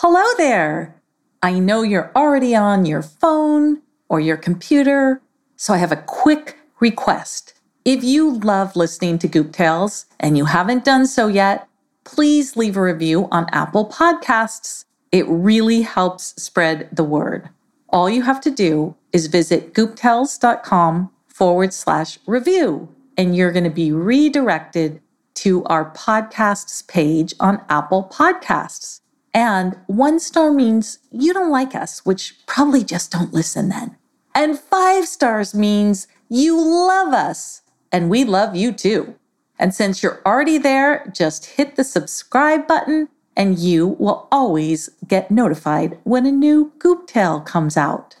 Hello 0.00 0.22
there! 0.36 1.00
I 1.42 1.58
know 1.58 1.80
you're 1.80 2.12
already 2.14 2.54
on 2.54 2.84
your 2.84 3.00
phone 3.00 3.80
or 4.10 4.20
your 4.20 4.36
computer, 4.36 5.22
so 5.56 5.72
I 5.72 5.78
have 5.78 5.90
a 5.90 6.04
quick 6.06 6.58
request. 6.80 7.54
If 7.86 8.04
you 8.04 8.34
love 8.40 8.76
listening 8.76 9.18
to 9.20 9.26
Goop 9.26 9.52
Tales 9.52 10.04
and 10.20 10.36
you 10.36 10.44
haven't 10.44 10.84
done 10.84 11.06
so 11.06 11.28
yet, 11.28 11.66
please 12.04 12.58
leave 12.58 12.76
a 12.76 12.82
review 12.82 13.26
on 13.32 13.46
Apple 13.52 13.88
Podcasts. 13.88 14.84
It 15.12 15.24
really 15.28 15.80
helps 15.80 16.34
spread 16.42 16.90
the 16.92 17.02
word. 17.02 17.48
All 17.88 18.10
you 18.10 18.20
have 18.20 18.42
to 18.42 18.50
do 18.50 18.94
is 19.14 19.28
visit 19.28 19.72
gooptales.com 19.72 21.10
forward 21.26 21.72
slash 21.72 22.18
review, 22.26 22.94
and 23.16 23.34
you're 23.34 23.50
going 23.50 23.64
to 23.64 23.70
be 23.70 23.92
redirected 23.92 25.00
to 25.36 25.64
our 25.64 25.90
podcasts 25.92 26.86
page 26.86 27.32
on 27.40 27.64
Apple 27.70 28.10
Podcasts. 28.12 29.00
And 29.36 29.76
one 29.86 30.18
star 30.18 30.50
means 30.50 30.98
you 31.12 31.34
don't 31.34 31.50
like 31.50 31.74
us, 31.74 32.06
which 32.06 32.36
probably 32.46 32.82
just 32.82 33.12
don't 33.12 33.34
listen 33.34 33.68
then. 33.68 33.94
And 34.34 34.58
five 34.58 35.06
stars 35.06 35.54
means 35.54 36.08
you 36.30 36.58
love 36.58 37.12
us, 37.12 37.60
and 37.92 38.08
we 38.08 38.24
love 38.24 38.56
you 38.56 38.72
too. 38.72 39.14
And 39.58 39.74
since 39.74 40.02
you're 40.02 40.22
already 40.24 40.56
there, 40.56 41.12
just 41.14 41.44
hit 41.44 41.76
the 41.76 41.84
subscribe 41.84 42.66
button, 42.66 43.10
and 43.36 43.58
you 43.58 43.88
will 43.98 44.26
always 44.32 44.88
get 45.06 45.30
notified 45.30 45.98
when 46.04 46.24
a 46.24 46.32
new 46.32 46.72
Goop 46.78 47.06
Tale 47.06 47.42
comes 47.42 47.76
out. 47.76 48.16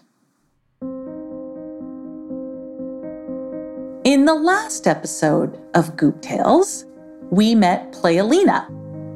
In 4.04 4.26
the 4.26 4.34
last 4.34 4.86
episode 4.86 5.58
of 5.72 5.96
Goop 5.96 6.20
Tales, 6.20 6.84
we 7.30 7.54
met 7.54 7.90
Playalina, 7.92 8.68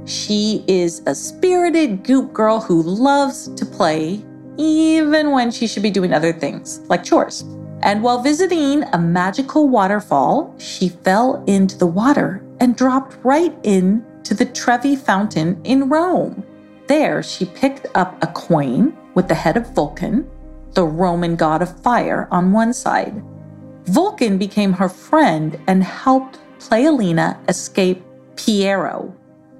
she 0.04 0.64
is 0.66 1.02
a 1.06 1.14
spirited 1.14 2.02
goop 2.04 2.32
girl 2.32 2.60
who 2.60 2.82
loves 2.82 3.48
to 3.54 3.64
play, 3.64 4.24
even 4.56 5.30
when 5.30 5.50
she 5.50 5.66
should 5.66 5.82
be 5.82 5.90
doing 5.90 6.12
other 6.12 6.32
things, 6.32 6.80
like 6.88 7.04
chores. 7.04 7.42
And 7.82 8.02
while 8.02 8.22
visiting 8.22 8.84
a 8.92 8.98
magical 8.98 9.68
waterfall, 9.68 10.54
she 10.58 10.88
fell 10.88 11.42
into 11.46 11.78
the 11.78 11.86
water 11.86 12.44
and 12.60 12.76
dropped 12.76 13.16
right 13.24 13.54
into 13.64 14.34
the 14.34 14.44
Trevi 14.44 14.96
Fountain 14.96 15.60
in 15.64 15.88
Rome. 15.88 16.44
There, 16.88 17.22
she 17.22 17.46
picked 17.46 17.86
up 17.94 18.22
a 18.22 18.26
coin 18.26 18.96
with 19.14 19.28
the 19.28 19.34
head 19.34 19.56
of 19.56 19.74
Vulcan, 19.74 20.28
the 20.72 20.84
Roman 20.84 21.36
god 21.36 21.62
of 21.62 21.80
fire, 21.80 22.28
on 22.30 22.52
one 22.52 22.72
side. 22.72 23.22
Vulcan 23.84 24.36
became 24.38 24.72
her 24.72 24.88
friend 24.88 25.58
and 25.66 25.82
helped 25.82 26.38
Playalina 26.58 27.38
escape 27.48 28.04
Piero, 28.36 29.14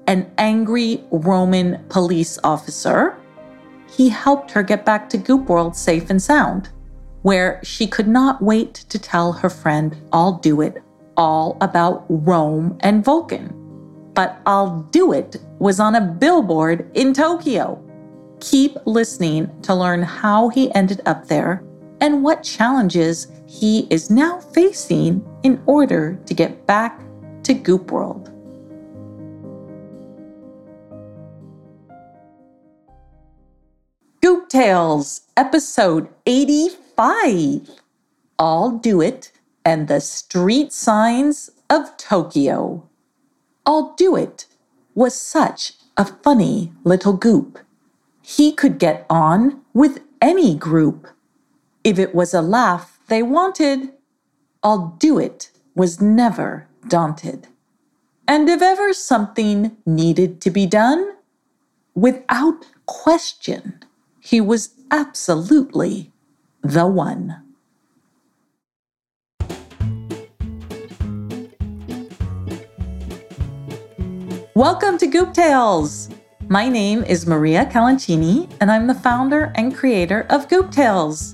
an 0.07 0.31
angry 0.37 1.03
Roman 1.11 1.83
police 1.89 2.37
officer, 2.43 3.17
he 3.89 4.09
helped 4.09 4.51
her 4.51 4.63
get 4.63 4.85
back 4.85 5.09
to 5.09 5.17
Goop 5.17 5.49
World 5.49 5.75
safe 5.75 6.09
and 6.09 6.21
sound, 6.21 6.69
where 7.21 7.59
she 7.63 7.87
could 7.87 8.07
not 8.07 8.41
wait 8.41 8.73
to 8.73 8.97
tell 8.97 9.33
her 9.33 9.49
friend, 9.49 9.95
I'll 10.11 10.33
do 10.39 10.61
it, 10.61 10.81
all 11.17 11.57
about 11.61 12.05
Rome 12.09 12.77
and 12.81 13.03
Vulcan. 13.03 13.57
But 14.13 14.41
I'll 14.45 14.81
do 14.91 15.13
it 15.13 15.37
was 15.59 15.79
on 15.79 15.95
a 15.95 16.01
billboard 16.01 16.89
in 16.95 17.13
Tokyo. 17.13 17.81
Keep 18.39 18.77
listening 18.85 19.49
to 19.61 19.75
learn 19.75 20.01
how 20.01 20.49
he 20.49 20.73
ended 20.73 21.01
up 21.05 21.27
there 21.27 21.63
and 22.01 22.23
what 22.23 22.43
challenges 22.43 23.27
he 23.45 23.87
is 23.89 24.09
now 24.09 24.39
facing 24.39 25.23
in 25.43 25.61
order 25.65 26.19
to 26.25 26.33
get 26.33 26.65
back 26.65 27.01
to 27.43 27.53
Goop 27.53 27.91
World. 27.91 28.30
Tales, 34.51 35.21
episode 35.37 36.09
85. 36.25 37.69
I'll 38.37 38.71
Do 38.71 38.99
It 38.99 39.31
and 39.63 39.87
the 39.87 40.01
Street 40.01 40.73
Signs 40.73 41.51
of 41.69 41.95
Tokyo. 41.95 42.83
I'll 43.65 43.93
Do 43.93 44.17
It 44.17 44.47
was 44.93 45.15
such 45.15 45.75
a 45.95 46.03
funny 46.03 46.73
little 46.83 47.13
goop. 47.13 47.59
He 48.21 48.51
could 48.51 48.77
get 48.77 49.05
on 49.09 49.61
with 49.73 50.01
any 50.21 50.55
group. 50.55 51.07
If 51.85 51.97
it 51.97 52.13
was 52.13 52.33
a 52.33 52.41
laugh 52.41 52.99
they 53.07 53.23
wanted, 53.23 53.93
I'll 54.61 54.97
Do 54.99 55.17
It 55.17 55.49
was 55.75 56.01
never 56.01 56.67
daunted. 56.89 57.47
And 58.27 58.49
if 58.49 58.61
ever 58.61 58.91
something 58.91 59.77
needed 59.85 60.41
to 60.41 60.51
be 60.51 60.65
done, 60.65 61.13
without 61.95 62.65
question, 62.85 63.79
he 64.23 64.39
was 64.39 64.69
absolutely 64.91 66.11
the 66.61 66.85
one. 66.85 67.41
Welcome 74.53 74.99
to 74.99 75.07
Goop 75.07 75.33
Tales! 75.33 76.09
My 76.49 76.69
name 76.69 77.03
is 77.03 77.25
Maria 77.25 77.65
Calancini, 77.65 78.47
and 78.61 78.71
I'm 78.71 78.85
the 78.85 78.93
founder 78.93 79.51
and 79.55 79.75
creator 79.75 80.27
of 80.29 80.47
Goop 80.49 80.69
Tales. 80.69 81.33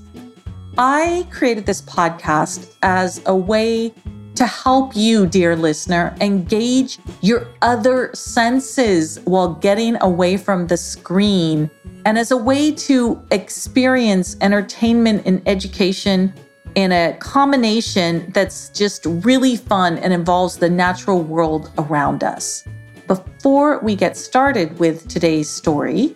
I 0.78 1.28
created 1.30 1.66
this 1.66 1.82
podcast 1.82 2.74
as 2.84 3.22
a 3.26 3.36
way 3.36 3.94
to 4.38 4.46
help 4.46 4.96
you, 4.96 5.26
dear 5.26 5.56
listener, 5.56 6.16
engage 6.22 7.00
your 7.22 7.48
other 7.64 8.12
senses 8.14 9.20
while 9.26 9.56
getting 9.56 9.98
away 10.02 10.38
from 10.38 10.68
the 10.68 10.78
screen 10.78 11.72
and 12.06 12.20
as 12.20 12.30
a 12.30 12.38
way 12.38 12.72
to 12.72 13.20
experience 13.32 14.38
entertainment 14.40 15.24
and 15.26 15.42
education 15.48 16.32
in 16.76 16.92
a 16.92 17.18
combination 17.20 18.32
that's 18.32 18.70
just 18.70 19.08
really 19.08 19.56
fun 19.56 19.98
and 19.98 20.14
involves 20.14 20.58
the 20.58 20.70
natural 20.70 21.24
world 21.24 21.72
around 21.80 22.24
us. 22.24 22.64
Before 23.08 23.80
we 23.80 23.96
get 23.96 24.16
started 24.16 24.78
with 24.78 25.08
today's 25.08 25.50
story, 25.50 26.14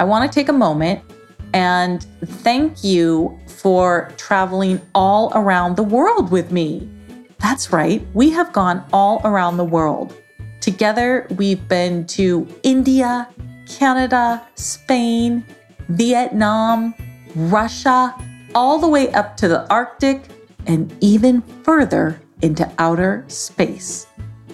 I 0.00 0.04
want 0.04 0.30
to 0.30 0.34
take 0.34 0.48
a 0.48 0.52
moment 0.52 1.02
and 1.54 2.04
thank 2.24 2.82
you 2.82 3.38
for 3.46 4.12
traveling 4.16 4.80
all 4.92 5.30
around 5.36 5.76
the 5.76 5.84
world 5.84 6.32
with 6.32 6.50
me. 6.50 6.88
That's 7.40 7.72
right, 7.72 8.06
we 8.14 8.30
have 8.30 8.52
gone 8.52 8.84
all 8.92 9.20
around 9.24 9.56
the 9.56 9.64
world. 9.64 10.14
Together, 10.60 11.26
we've 11.36 11.66
been 11.68 12.06
to 12.08 12.46
India, 12.62 13.28
Canada, 13.66 14.46
Spain, 14.56 15.44
Vietnam, 15.88 16.94
Russia, 17.34 18.14
all 18.54 18.78
the 18.78 18.88
way 18.88 19.10
up 19.12 19.36
to 19.38 19.48
the 19.48 19.68
Arctic, 19.70 20.22
and 20.66 20.94
even 21.00 21.40
further 21.64 22.20
into 22.42 22.70
outer 22.78 23.24
space. 23.28 24.06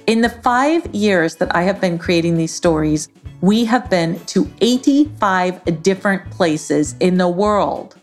In 0.07 0.21
the 0.21 0.31
five 0.31 0.87
years 0.95 1.35
that 1.37 1.55
I 1.57 1.63
have 1.63 1.81
been 1.81 1.99
creating 1.99 2.37
these 2.37 2.55
stories, 2.55 3.09
we 3.41 3.65
have 3.65 3.91
been 3.91 4.19
to 4.27 4.51
85 4.61 5.83
different 5.83 6.31
places 6.31 6.95
in 7.01 7.19
the 7.19 7.29
world. 7.29 7.97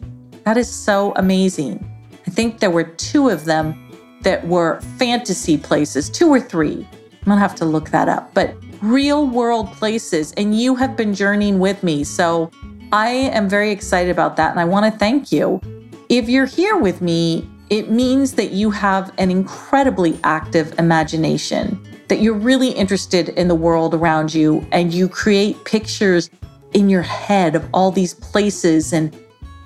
That 0.43 0.57
is 0.57 0.69
so 0.69 1.13
amazing. 1.15 1.89
I 2.27 2.31
think 2.31 2.59
there 2.59 2.69
were 2.69 2.83
two 2.83 3.29
of 3.29 3.45
them 3.45 3.82
that 4.23 4.45
were 4.47 4.81
fantasy 4.97 5.57
places, 5.57 6.09
two 6.09 6.29
or 6.29 6.39
three. 6.39 6.87
I'm 7.11 7.29
gonna 7.29 7.39
have 7.39 7.55
to 7.55 7.65
look 7.65 7.89
that 7.91 8.09
up, 8.09 8.33
but 8.33 8.55
real 8.81 9.27
world 9.27 9.71
places. 9.71 10.33
And 10.33 10.59
you 10.59 10.75
have 10.75 10.97
been 10.97 11.13
journeying 11.13 11.59
with 11.59 11.83
me. 11.83 12.03
So 12.03 12.51
I 12.91 13.09
am 13.09 13.47
very 13.47 13.71
excited 13.71 14.11
about 14.11 14.35
that. 14.37 14.51
And 14.51 14.59
I 14.59 14.65
wanna 14.65 14.91
thank 14.91 15.31
you. 15.31 15.61
If 16.09 16.27
you're 16.27 16.45
here 16.45 16.77
with 16.77 17.01
me, 17.01 17.49
it 17.69 17.89
means 17.89 18.33
that 18.33 18.51
you 18.51 18.69
have 18.71 19.11
an 19.17 19.31
incredibly 19.31 20.19
active 20.23 20.77
imagination, 20.77 21.81
that 22.09 22.21
you're 22.21 22.33
really 22.33 22.69
interested 22.69 23.29
in 23.29 23.47
the 23.47 23.55
world 23.55 23.95
around 23.95 24.33
you, 24.33 24.65
and 24.71 24.93
you 24.93 25.07
create 25.07 25.63
pictures 25.63 26.29
in 26.73 26.89
your 26.89 27.01
head 27.01 27.55
of 27.55 27.67
all 27.73 27.89
these 27.89 28.13
places 28.13 28.93
and 28.93 29.17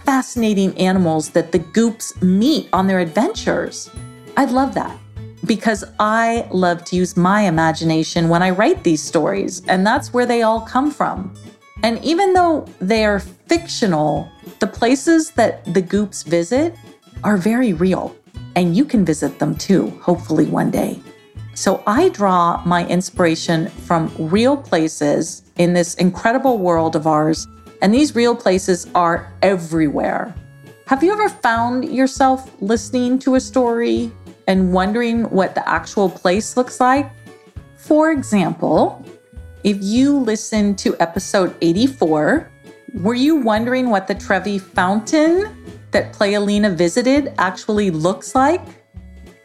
fascinating 0.05 0.77
animals 0.77 1.31
that 1.31 1.51
the 1.51 1.59
goops 1.59 2.21
meet 2.21 2.69
on 2.71 2.87
their 2.87 2.99
adventures. 2.99 3.89
I 4.37 4.45
love 4.45 4.75
that 4.75 4.95
because 5.45 5.83
I 5.99 6.47
love 6.51 6.85
to 6.85 6.95
use 6.95 7.17
my 7.17 7.41
imagination 7.41 8.29
when 8.29 8.43
I 8.43 8.51
write 8.51 8.83
these 8.83 9.01
stories, 9.01 9.63
and 9.67 9.85
that's 9.85 10.13
where 10.13 10.27
they 10.27 10.43
all 10.43 10.61
come 10.61 10.91
from. 10.91 11.33
And 11.81 12.03
even 12.03 12.33
though 12.33 12.67
they 12.79 13.03
are 13.03 13.19
fictional, 13.19 14.29
the 14.59 14.67
places 14.67 15.31
that 15.31 15.65
the 15.73 15.81
goops 15.81 16.21
visit 16.21 16.75
are 17.23 17.35
very 17.35 17.73
real, 17.73 18.15
and 18.55 18.77
you 18.77 18.85
can 18.85 19.03
visit 19.03 19.39
them 19.39 19.55
too, 19.55 19.89
hopefully 20.03 20.45
one 20.45 20.69
day. 20.69 20.99
So 21.55 21.81
I 21.87 22.09
draw 22.09 22.61
my 22.63 22.85
inspiration 22.85 23.69
from 23.69 24.13
real 24.19 24.55
places 24.55 25.51
in 25.57 25.73
this 25.73 25.95
incredible 25.95 26.59
world 26.59 26.95
of 26.95 27.07
ours, 27.07 27.47
and 27.81 27.91
these 27.91 28.13
real 28.13 28.35
places 28.35 28.85
are 28.93 29.33
everywhere. 29.41 30.35
Have 30.85 31.03
you 31.03 31.11
ever 31.11 31.27
found 31.27 31.85
yourself 31.85 32.51
listening 32.61 33.17
to 33.19 33.33
a 33.33 33.39
story 33.39 34.11
and 34.47 34.73
wondering 34.73 35.23
what 35.29 35.53
the 35.55 35.67
actual 35.67 36.09
place 36.09 36.57
looks 36.57 36.79
like. 36.79 37.11
For 37.75 38.11
example, 38.11 39.05
if 39.63 39.77
you 39.81 40.17
listened 40.17 40.77
to 40.79 40.95
episode 40.99 41.55
84, 41.61 42.49
Were 42.93 43.13
you 43.13 43.35
wondering 43.35 43.89
what 43.89 44.07
the 44.07 44.15
Trevi 44.15 44.57
fountain 44.57 45.55
that 45.91 46.13
Playalina 46.13 46.73
visited 46.73 47.33
actually 47.37 47.91
looks 47.91 48.33
like? 48.33 48.61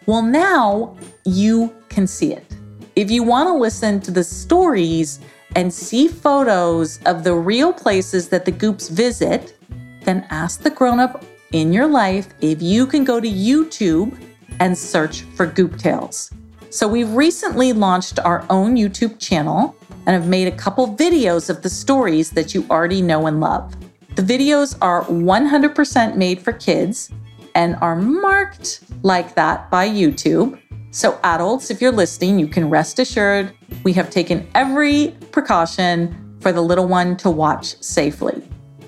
Well, 0.07 0.23
now 0.23 0.97
you 1.25 1.75
can 1.89 2.07
see 2.07 2.33
it. 2.33 2.47
If 2.95 3.11
you 3.11 3.23
want 3.25 3.49
to 3.49 3.55
listen 3.55 4.01
to 4.01 4.11
the 4.11 4.25
stories 4.25 5.21
and 5.57 5.73
see 5.75 6.07
photos 6.09 7.01
of 7.05 7.25
the 7.25 7.35
real 7.35 7.73
places 7.73 8.29
that 8.29 8.45
the 8.45 8.53
Goops 8.53 8.89
visit, 8.89 9.59
then 10.05 10.27
ask 10.31 10.63
the 10.63 10.71
grown 10.71 11.01
up 11.01 11.25
in 11.53 11.73
your 11.73 11.87
life 11.87 12.29
if 12.41 12.63
you 12.63 12.87
can 12.87 13.05
go 13.05 13.21
to 13.21 13.29
YouTube 13.29 14.17
and 14.63 14.79
search 14.79 15.23
for 15.35 15.45
Goop 15.45 15.77
Tales. 15.77 16.31
So, 16.71 16.87
we've 16.87 17.11
recently 17.11 17.73
launched 17.73 18.21
our 18.21 18.47
own 18.49 18.77
YouTube 18.77 19.19
channel 19.19 19.77
and 20.07 20.15
have 20.15 20.29
made 20.29 20.47
a 20.47 20.57
couple 20.57 20.97
videos 20.97 21.51
of 21.51 21.63
the 21.63 21.69
stories 21.69 22.31
that 22.31 22.55
you 22.55 22.65
already 22.71 23.03
know 23.03 23.27
and 23.27 23.41
love. 23.41 23.75
The 24.15 24.23
videos 24.23 24.79
are 24.81 25.03
100% 25.07 26.17
made 26.17 26.41
for 26.41 26.53
kids 26.53 27.11
and 27.57 27.75
are 27.81 27.97
marked 27.97 28.85
like 29.03 29.35
that 29.35 29.69
by 29.69 29.89
YouTube. 29.89 30.61
So, 30.93 31.19
adults, 31.25 31.73
if 31.73 31.83
you're 31.83 31.91
listening, 31.91 32.39
you 32.39 32.47
can 32.47 32.71
rest 32.71 33.01
assured 33.01 33.53
we 33.83 33.93
have 33.95 34.11
taken 34.11 34.49
every 34.55 35.17
precaution 35.33 36.39
for 36.41 36.53
the 36.53 36.63
little 36.63 36.87
one 36.87 37.17
to 37.17 37.31
watch 37.31 37.83
safely. 37.83 38.41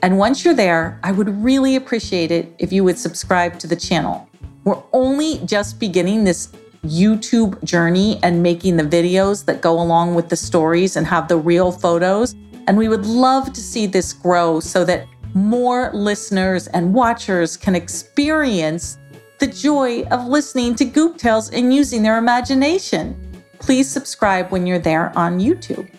And 0.03 0.19
once 0.19 0.45
you're 0.45 0.55
there, 0.55 1.01
I 1.03 1.11
would 1.11 1.43
really 1.43 1.75
appreciate 1.75 2.31
it 2.31 2.55
if 2.61 2.73
you 2.73 2.85
would 2.85 2.99
subscribe 2.99 3.59
to 3.59 3.67
the 3.67 3.77
channel. 3.77 4.29
We're 4.65 4.83
only 4.95 5.41
just 5.45 5.79
beginning 5.79 6.25
this 6.25 6.49
YouTube 6.87 7.63
journey 7.65 8.19
and 8.23 8.43
making 8.43 8.77
the 8.79 8.83
videos 8.83 9.45
that 9.45 9.61
go 9.61 9.79
along 9.79 10.15
with 10.15 10.31
the 10.31 10.37
stories 10.37 10.97
and 10.97 11.07
have 11.07 11.29
the 11.29 11.37
real 11.37 11.71
photos. 11.71 12.35
And 12.67 12.79
we 12.79 12.89
would 12.89 13.05
love 13.05 13.53
to 13.53 13.61
see 13.61 13.87
this 13.87 14.15
grow 14.15 14.61
so 14.61 14.85
that 14.85 15.07
more 15.35 15.91
listeners 15.93 16.67
and 16.69 16.95
watchers 16.95 17.59
can 17.59 17.75
experience 17.75 18.99
the 19.39 19.47
joy 19.47 20.05
of 20.05 20.27
listening 20.27 20.75
to 20.77 20.87
Goop 20.87 21.19
Tales 21.19 21.51
and 21.51 21.75
using 21.75 22.03
their 22.03 22.17
imagination. 22.17 23.43
Please 23.59 23.91
subscribe 23.91 24.51
when 24.51 24.67
you're 24.67 24.79
there 24.79 25.17
on 25.19 25.41
YouTube. 25.41 25.91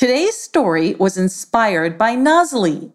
Today's 0.00 0.34
story 0.34 0.94
was 0.94 1.18
inspired 1.18 1.98
by 1.98 2.16
Nazali. 2.16 2.94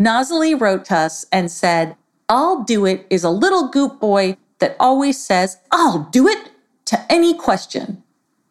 Nazali 0.00 0.60
wrote 0.60 0.84
to 0.86 0.96
us 0.96 1.24
and 1.30 1.48
said, 1.48 1.94
I'll 2.28 2.64
do 2.64 2.86
it 2.86 3.06
is 3.08 3.22
a 3.22 3.30
little 3.30 3.68
goop 3.68 4.00
boy 4.00 4.36
that 4.58 4.74
always 4.80 5.16
says, 5.16 5.58
I'll 5.70 6.08
do 6.10 6.26
it 6.26 6.50
to 6.86 7.00
any 7.08 7.34
question. 7.34 8.02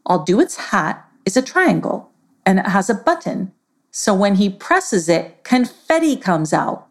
I'll 0.06 0.24
do 0.24 0.40
its 0.40 0.56
hat 0.72 1.06
is 1.26 1.36
a 1.36 1.42
triangle 1.42 2.10
and 2.46 2.60
it 2.60 2.68
has 2.68 2.90
a 2.90 2.94
button. 2.94 3.52
So 3.92 4.14
when 4.14 4.36
he 4.36 4.50
presses 4.50 5.10
it, 5.10 5.44
confetti 5.44 6.16
comes 6.16 6.54
out. 6.54 6.88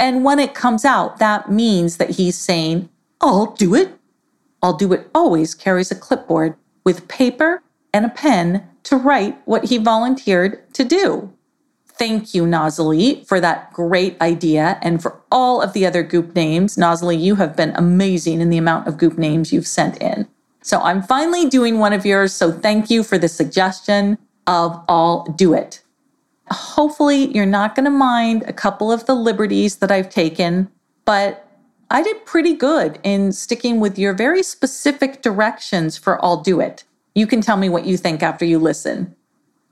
And 0.00 0.24
when 0.24 0.38
it 0.38 0.54
comes 0.54 0.86
out, 0.86 1.18
that 1.18 1.50
means 1.50 1.98
that 1.98 2.12
he's 2.12 2.38
saying, 2.38 2.88
I'll 3.20 3.52
do 3.52 3.74
it. 3.74 3.92
I'll 4.62 4.78
do 4.78 4.94
it 4.94 5.10
always 5.14 5.54
carries 5.54 5.90
a 5.90 5.94
clipboard 5.94 6.54
with 6.82 7.08
paper 7.08 7.62
and 7.92 8.06
a 8.06 8.08
pen 8.08 8.66
to 8.86 8.96
write 8.96 9.36
what 9.44 9.64
he 9.64 9.78
volunteered 9.78 10.72
to 10.74 10.84
do. 10.84 11.32
Thank 11.86 12.34
you, 12.34 12.44
Nazali, 12.44 13.26
for 13.26 13.40
that 13.40 13.72
great 13.72 14.20
idea 14.20 14.78
and 14.82 15.02
for 15.02 15.20
all 15.32 15.60
of 15.60 15.72
the 15.72 15.86
other 15.86 16.02
Goop 16.02 16.34
names. 16.34 16.76
Nazali, 16.76 17.18
you 17.18 17.36
have 17.36 17.56
been 17.56 17.72
amazing 17.74 18.40
in 18.40 18.50
the 18.50 18.58
amount 18.58 18.86
of 18.86 18.98
Goop 18.98 19.18
names 19.18 19.52
you've 19.52 19.66
sent 19.66 20.00
in. 20.00 20.28
So 20.62 20.80
I'm 20.80 21.02
finally 21.02 21.48
doing 21.48 21.78
one 21.78 21.92
of 21.92 22.04
yours. 22.06 22.32
So 22.32 22.52
thank 22.52 22.90
you 22.90 23.02
for 23.02 23.18
the 23.18 23.28
suggestion 23.28 24.18
of 24.46 24.84
I'll 24.88 25.24
do 25.36 25.52
it. 25.54 25.82
Hopefully, 26.50 27.34
you're 27.34 27.46
not 27.46 27.74
going 27.74 27.86
to 27.86 27.90
mind 27.90 28.44
a 28.46 28.52
couple 28.52 28.92
of 28.92 29.06
the 29.06 29.14
liberties 29.14 29.76
that 29.76 29.90
I've 29.90 30.10
taken, 30.10 30.70
but 31.04 31.48
I 31.90 32.02
did 32.02 32.24
pretty 32.24 32.54
good 32.54 33.00
in 33.02 33.32
sticking 33.32 33.80
with 33.80 33.98
your 33.98 34.12
very 34.12 34.44
specific 34.44 35.22
directions 35.22 35.96
for 35.96 36.24
I'll 36.24 36.42
do 36.42 36.60
it. 36.60 36.84
You 37.16 37.26
can 37.26 37.40
tell 37.40 37.56
me 37.56 37.68
what 37.70 37.86
you 37.86 37.96
think 37.96 38.22
after 38.22 38.44
you 38.44 38.58
listen. 38.58 39.16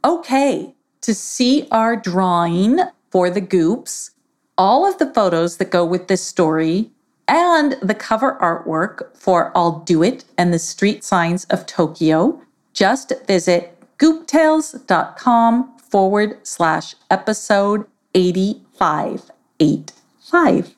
Okay, 0.03 0.75
to 1.03 1.15
see 1.15 1.69
our 1.71 1.95
drawing 1.95 2.81
for 3.11 3.29
the 3.29 3.43
goops, 3.43 4.13
all 4.57 4.89
of 4.89 4.97
the 4.97 5.13
photos 5.13 5.59
that 5.59 5.71
go 5.71 5.85
with 5.85 6.09
this 6.09 6.23
story, 6.23 6.91
and 7.29 7.77
the 7.83 7.95
cover 7.95 8.39
artwork 8.41 9.15
for 9.15 9.53
I'll 9.55 9.81
Do 9.81 10.03
It 10.03 10.25
and 10.39 10.55
the 10.55 10.59
Street 10.59 11.05
Signs 11.05 11.45
of 11.45 11.67
Tokyo, 11.67 12.41
just 12.73 13.13
visit 13.27 13.79
gooptales.com 13.99 15.77
forward 15.77 16.39
slash 16.47 16.95
episode 17.11 17.85
8585. 18.15 20.75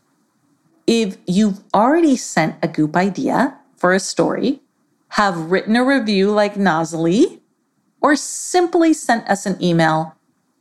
If 0.89 1.17
you've 1.29 1.61
already 1.73 2.17
sent 2.17 2.57
a 2.61 2.67
goop 2.67 2.97
idea 2.97 3.57
for 3.77 3.93
a 3.93 4.01
story, 4.01 4.62
have 5.11 5.50
written 5.50 5.76
a 5.76 5.85
review 5.85 6.31
like 6.31 6.55
Nazali, 6.55 7.41
or 8.00 8.17
simply 8.17 8.93
sent 8.93 9.29
us 9.29 9.47
an 9.47 9.62
email, 9.62 10.14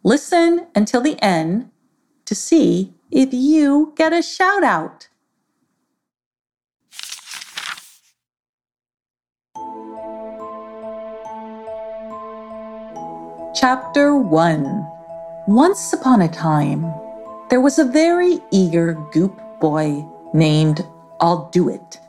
listen 0.03 0.67
until 0.75 1.01
the 1.01 1.21
end 1.21 1.69
to 2.25 2.35
see 2.35 2.93
if 3.11 3.33
you 3.33 3.93
get 3.95 4.13
a 4.13 4.21
shout 4.21 4.63
out. 4.63 5.09
Chapter 13.55 14.15
1 14.15 14.87
Once 15.47 15.93
upon 15.93 16.21
a 16.21 16.27
time, 16.27 16.93
there 17.49 17.61
was 17.61 17.79
a 17.79 17.85
very 17.85 18.39
eager 18.51 18.93
goop 19.11 19.39
boy 19.59 20.05
named 20.33 20.85
I'll 21.19 21.49
Do 21.51 21.69
It. 21.69 21.99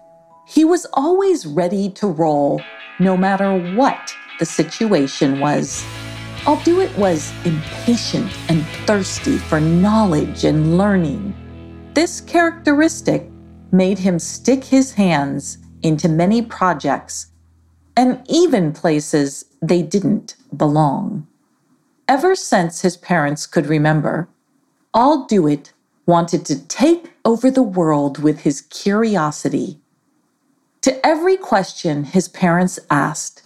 He 0.49 0.65
was 0.65 0.87
always 0.93 1.45
ready 1.45 1.91
to 1.91 2.07
roll, 2.07 2.63
no 3.01 3.17
matter 3.17 3.75
what 3.75 4.15
the 4.39 4.47
situation 4.47 5.41
was. 5.41 5.85
It 6.47 6.97
was 6.97 7.33
impatient 7.45 8.33
and 8.49 8.65
thirsty 8.87 9.39
for 9.39 9.59
knowledge 9.59 10.45
and 10.45 10.79
learning. 10.79 11.35
This 11.95 12.21
characteristic 12.21 13.29
made 13.73 13.99
him 13.99 14.21
stick 14.21 14.63
his 14.63 14.93
hands 14.93 15.59
into 15.83 16.09
many 16.09 16.43
projects 16.43 17.33
and 17.97 18.23
even 18.29 18.73
places 18.73 19.47
they 19.61 19.83
didn't 19.83 20.37
belong. 20.57 21.27
Ever 22.07 22.37
since 22.37 22.83
his 22.83 22.97
parents 22.97 23.47
could 23.47 23.67
remember, 23.67 24.29
I'll 24.95 25.27
Do 25.27 25.49
It 25.49 25.73
wanted 26.07 26.47
to 26.47 26.69
take 26.69 27.15
over 27.25 27.51
the 27.51 27.65
world 27.65 28.23
with 28.23 28.43
his 28.43 28.61
curiosity 28.61 29.81
to 30.87 31.05
every 31.05 31.37
question 31.37 32.05
his 32.05 32.29
parents 32.29 32.79
asked, 32.91 33.43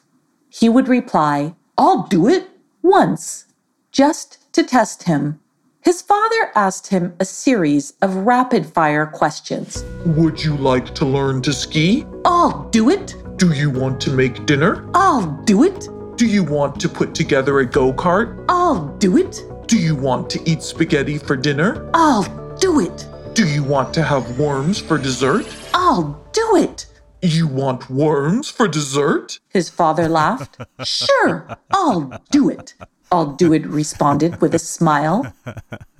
he 0.50 0.68
would 0.68 0.88
reply, 0.88 1.54
I'll 1.78 2.02
do 2.02 2.28
it 2.28 2.50
once, 2.82 3.46
just 3.92 4.52
to 4.52 4.62
test 4.62 5.04
him. 5.04 5.40
His 5.80 6.02
father 6.02 6.52
asked 6.54 6.88
him 6.88 7.14
a 7.18 7.24
series 7.24 7.94
of 8.02 8.14
rapid 8.14 8.66
fire 8.66 9.06
questions. 9.06 9.82
Would 10.04 10.44
you 10.44 10.54
like 10.54 10.94
to 10.96 11.06
learn 11.06 11.40
to 11.40 11.54
ski? 11.54 12.04
I'll 12.26 12.68
do 12.68 12.90
it. 12.90 13.14
Do 13.38 13.54
you 13.54 13.70
want 13.70 14.02
to 14.02 14.10
make 14.10 14.44
dinner? 14.44 14.86
I'll 14.92 15.42
do 15.46 15.62
it. 15.62 15.88
Do 16.18 16.26
you 16.26 16.44
want 16.44 16.78
to 16.80 16.90
put 16.90 17.14
together 17.14 17.60
a 17.60 17.64
go 17.64 17.90
kart? 17.90 18.44
I'll 18.50 18.94
do 18.98 19.16
it. 19.16 19.44
Do 19.66 19.78
you 19.78 19.96
want 19.96 20.28
to 20.28 20.42
eat 20.44 20.62
spaghetti 20.62 21.16
for 21.16 21.36
dinner? 21.36 21.90
I'll 21.94 22.56
do 22.56 22.80
it. 22.80 23.08
Do 23.32 23.48
you 23.48 23.64
want 23.64 23.94
to 23.94 24.02
have 24.02 24.38
worms 24.38 24.78
for 24.78 24.98
dessert? 24.98 25.46
I'll 25.72 26.22
do 26.32 26.56
it. 26.56 26.84
You 27.22 27.46
want 27.46 27.90
worms 27.90 28.48
for 28.48 28.66
dessert? 28.66 29.40
His 29.48 29.68
father 29.68 30.08
laughed. 30.08 30.56
Sure, 30.84 31.58
I'll 31.70 32.22
do 32.30 32.48
it. 32.48 32.74
I'll 33.12 33.32
do 33.32 33.52
it, 33.52 33.66
responded 33.66 34.40
with 34.40 34.54
a 34.54 34.58
smile. 34.58 35.32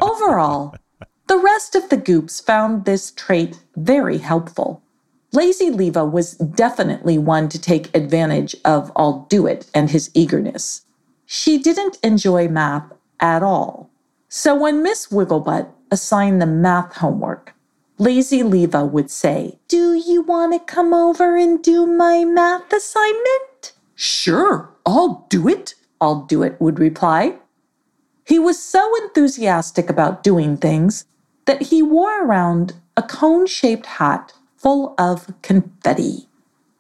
Overall, 0.00 0.75
the 1.27 1.39
rest 1.39 1.75
of 1.75 1.89
the 1.91 1.97
goops 1.97 2.41
found 2.41 2.85
this 2.85 3.11
trait 3.11 3.61
very 3.77 4.19
helpful. 4.19 4.83
Lazy 5.33 5.71
Leva 5.71 6.05
was 6.05 6.35
definitely 6.35 7.19
one 7.19 7.49
to 7.50 7.61
take 7.61 7.95
advantage 7.95 8.57
of 8.65 8.91
I'll 8.97 9.27
do 9.29 9.47
it 9.47 9.71
and 9.75 9.91
his 9.91 10.11
eagerness. 10.15 10.83
She 11.27 11.59
didn't 11.59 11.99
enjoy 12.03 12.49
math 12.49 12.93
at 13.21 13.43
all. 13.43 13.91
So 14.29 14.55
when 14.55 14.83
Miss 14.83 15.09
Wigglebutt 15.09 15.69
assigned 15.91 16.41
the 16.41 16.47
math 16.47 16.97
homework, 16.97 17.55
Lazy 18.00 18.42
Leva 18.42 18.83
would 18.83 19.11
say, 19.11 19.59
Do 19.69 19.92
you 19.92 20.23
want 20.23 20.54
to 20.54 20.59
come 20.59 20.95
over 20.95 21.37
and 21.37 21.62
do 21.62 21.85
my 21.85 22.25
math 22.25 22.73
assignment? 22.73 23.75
Sure, 23.95 24.71
I'll 24.87 25.26
do 25.28 25.47
it, 25.47 25.75
I'll 26.00 26.23
do 26.23 26.42
it, 26.42 26.59
would 26.59 26.78
reply. 26.78 27.35
He 28.25 28.38
was 28.38 28.59
so 28.59 28.90
enthusiastic 29.04 29.90
about 29.90 30.23
doing 30.23 30.57
things 30.57 31.04
that 31.45 31.64
he 31.64 31.83
wore 31.83 32.25
around 32.25 32.73
a 32.97 33.02
cone 33.02 33.47
shaped 33.47 33.85
hat 33.85 34.33
full 34.57 34.95
of 34.97 35.35
confetti. 35.42 36.26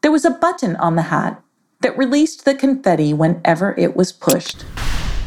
There 0.00 0.12
was 0.12 0.24
a 0.24 0.30
button 0.30 0.74
on 0.76 0.96
the 0.96 1.10
hat 1.12 1.42
that 1.82 1.98
released 1.98 2.46
the 2.46 2.54
confetti 2.54 3.12
whenever 3.12 3.74
it 3.76 3.94
was 3.94 4.10
pushed. 4.10 4.64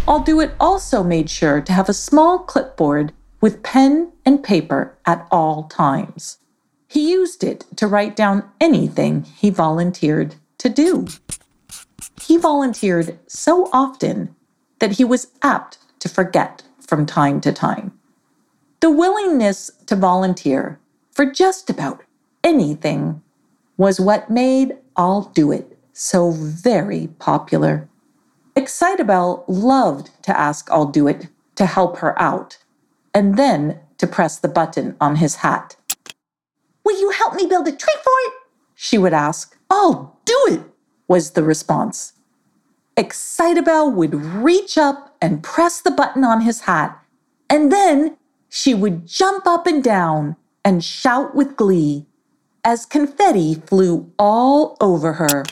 I'll 0.07 0.21
Do 0.21 0.39
It 0.39 0.55
also 0.59 1.03
made 1.03 1.29
sure 1.29 1.61
to 1.61 1.71
have 1.71 1.87
a 1.87 1.93
small 1.93 2.39
clipboard 2.39 3.13
with 3.43 3.61
pen 3.61 4.09
and 4.25 4.41
paper 4.41 4.97
at 5.05 5.27
all 5.29 5.63
times. 5.65 6.37
He 6.87 7.11
used 7.11 7.43
it 7.43 7.65
to 7.75 7.85
write 7.85 8.15
down 8.15 8.49
anything 8.61 9.23
he 9.23 9.49
volunteered 9.49 10.35
to 10.59 10.69
do. 10.69 11.07
He 12.21 12.37
volunteered 12.37 13.19
so 13.27 13.69
often 13.73 14.33
that 14.79 14.93
he 14.93 15.03
was 15.03 15.27
apt 15.41 15.77
to 15.99 16.07
forget 16.07 16.63
from 16.79 17.05
time 17.05 17.41
to 17.41 17.51
time. 17.51 17.91
The 18.79 18.89
willingness 18.89 19.71
to 19.87 19.97
volunteer 19.97 20.79
for 21.11 21.25
just 21.25 21.69
about 21.69 22.01
anything 22.45 23.21
was 23.75 23.99
what 23.99 24.29
made 24.29 24.77
I'll 24.95 25.23
Do 25.35 25.51
It 25.51 25.77
so 25.91 26.31
very 26.31 27.07
popular. 27.19 27.89
Excitable 28.55 29.43
loved 29.49 30.11
to 30.23 30.39
ask 30.39 30.71
I'll 30.71 30.85
Do 30.85 31.09
It 31.09 31.27
to 31.55 31.65
help 31.65 31.97
her 31.97 32.17
out, 32.17 32.62
and 33.13 33.37
then 33.37 33.79
to 33.97 34.07
press 34.07 34.39
the 34.39 34.47
button 34.47 34.95
on 34.99 35.17
his 35.17 35.35
hat. 35.35 35.75
Will 36.83 36.99
you 36.99 37.11
help 37.11 37.35
me 37.35 37.45
build 37.45 37.67
a 37.67 37.71
tree 37.71 37.93
for 38.03 38.13
it? 38.27 38.33
She 38.75 38.97
would 38.97 39.13
ask. 39.13 39.57
I'll 39.69 40.19
do 40.25 40.37
it, 40.49 40.61
was 41.07 41.31
the 41.31 41.43
response. 41.43 42.13
Excitable 42.97 43.91
would 43.91 44.13
reach 44.13 44.77
up 44.77 45.15
and 45.21 45.41
press 45.41 45.81
the 45.81 45.91
button 45.91 46.23
on 46.23 46.41
his 46.41 46.61
hat, 46.61 46.99
and 47.49 47.71
then 47.71 48.17
she 48.49 48.73
would 48.73 49.07
jump 49.07 49.47
up 49.47 49.65
and 49.65 49.83
down 49.83 50.35
and 50.65 50.83
shout 50.83 51.33
with 51.33 51.55
glee 51.55 52.05
as 52.63 52.85
confetti 52.85 53.55
flew 53.55 54.11
all 54.17 54.77
over 54.79 55.13
her. 55.13 55.43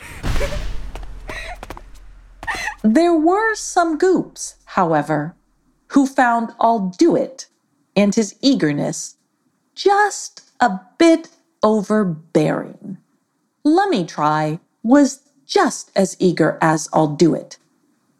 there 2.82 3.14
were 3.14 3.54
some 3.54 3.98
goops, 3.98 4.56
however, 4.64 5.34
who 5.88 6.06
found 6.06 6.52
I'll 6.60 6.94
do 6.96 7.16
it 7.16 7.48
and 7.96 8.14
his 8.14 8.34
eagerness 8.40 9.16
just 9.74 10.42
a 10.60 10.80
bit 10.98 11.28
overbearing. 11.62 12.98
Lemme 13.64 14.06
Try 14.06 14.60
was 14.82 15.20
just 15.46 15.90
as 15.94 16.16
eager 16.18 16.58
as 16.60 16.88
I'll 16.92 17.14
do 17.14 17.34
it, 17.34 17.58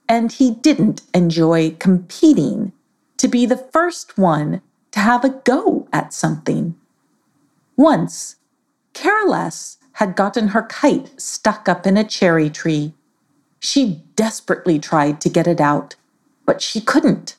and 0.09 0.31
he 0.31 0.51
didn't 0.51 1.03
enjoy 1.15 1.77
competing 1.79 2.73
to 3.17 3.29
be 3.29 3.47
the 3.47 3.57
first 3.57 4.19
one 4.19 4.63
to 4.93 5.01
have 5.01 5.25
a 5.25 5.31
go 5.31 5.89
at 5.93 6.13
something. 6.13 6.77
Once, 7.77 8.37
Caroless 8.93 9.79
had 9.93 10.17
gotten 10.17 10.49
her 10.49 10.63
kite 10.63 11.21
stuck 11.21 11.69
up 11.69 11.87
in 11.87 11.97
a 11.97 12.05
cherry 12.05 12.51
tree. 12.51 12.93
She 13.59 14.03
desperately 14.17 14.79
tried 14.79 15.21
to 15.21 15.29
get 15.29 15.47
it 15.47 15.61
out, 15.61 15.97
but 16.45 16.61
she 16.61 16.81
couldn't. 16.81 17.37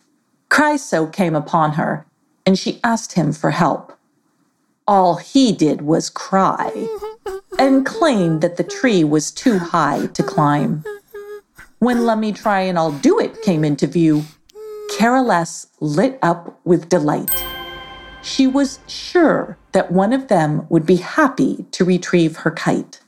Chryso 0.50 1.12
came 1.12 1.36
upon 1.36 1.74
her, 1.74 2.06
and 2.46 2.58
she 2.58 2.80
asked 2.84 3.14
him 3.14 3.32
for 3.32 3.52
help. 3.52 3.98
All 4.88 5.16
he 5.16 5.52
did 5.52 5.82
was 5.82 6.10
cry 6.10 6.88
and 7.58 7.86
claim 7.86 8.40
that 8.42 8.58
the 8.58 8.64
tree 8.64 9.04
was 9.04 9.32
too 9.32 9.58
high 9.58 10.08
to 10.08 10.24
climb. 10.24 10.84
When 11.80 12.06
Let 12.06 12.18
Me 12.18 12.32
Try 12.32 12.62
and 12.62 12.78
I'll 12.78 12.92
Do 12.92 13.20
It 13.20 13.42
came 13.42 13.64
into 13.64 13.88
view, 13.88 14.24
Caroless 14.98 15.68
lit 15.80 16.20
up 16.22 16.60
with 16.66 16.90
delight. 16.90 17.44
She 18.22 18.48
was 18.48 18.80
sure 18.88 19.58
that 19.72 19.92
one 19.92 20.14
of 20.14 20.28
them 20.28 20.66
would 20.70 20.86
be 20.86 20.98
happy 20.98 21.66
to 21.72 21.84
retrieve 21.84 22.38
her 22.38 22.52
kite. 22.52 23.02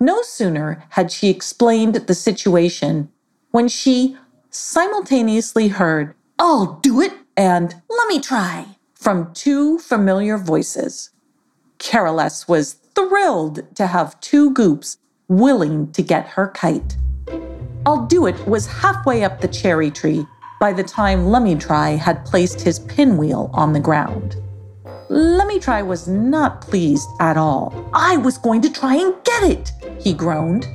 No 0.00 0.22
sooner 0.22 0.84
had 0.90 1.12
she 1.12 1.28
explained 1.28 1.94
the 1.94 2.14
situation 2.14 3.10
when 3.52 3.68
she 3.68 4.16
simultaneously 4.50 5.68
heard, 5.68 6.14
I'll 6.38 6.80
do 6.82 7.00
it 7.00 7.12
and 7.36 7.74
let 7.88 8.08
me 8.08 8.20
try 8.20 8.76
from 8.94 9.32
two 9.34 9.78
familiar 9.78 10.38
voices. 10.38 11.10
Caroless 11.78 12.46
was 12.46 12.74
thrilled 12.94 13.74
to 13.76 13.86
have 13.86 14.20
two 14.20 14.50
goops 14.52 14.98
willing 15.28 15.90
to 15.92 16.02
get 16.02 16.26
her 16.28 16.48
kite. 16.48 16.96
I'll 17.84 18.06
Do 18.06 18.26
It 18.26 18.46
was 18.46 18.66
halfway 18.66 19.24
up 19.24 19.40
the 19.40 19.48
cherry 19.48 19.90
tree 19.90 20.24
by 20.60 20.72
the 20.72 20.84
time 20.84 21.26
Lemme 21.26 21.58
Try 21.58 21.90
had 21.90 22.24
placed 22.24 22.60
his 22.60 22.78
pinwheel 22.78 23.50
on 23.52 23.72
the 23.72 23.80
ground. 23.80 24.36
Lemme 25.08 25.58
Try 25.58 25.82
was 25.82 26.06
not 26.06 26.60
pleased 26.60 27.08
at 27.18 27.36
all. 27.36 27.90
I 27.92 28.16
was 28.18 28.38
going 28.38 28.60
to 28.60 28.72
try 28.72 28.94
and 28.94 29.14
get 29.24 29.42
it, 29.42 29.72
he 30.00 30.14
groaned. 30.14 30.66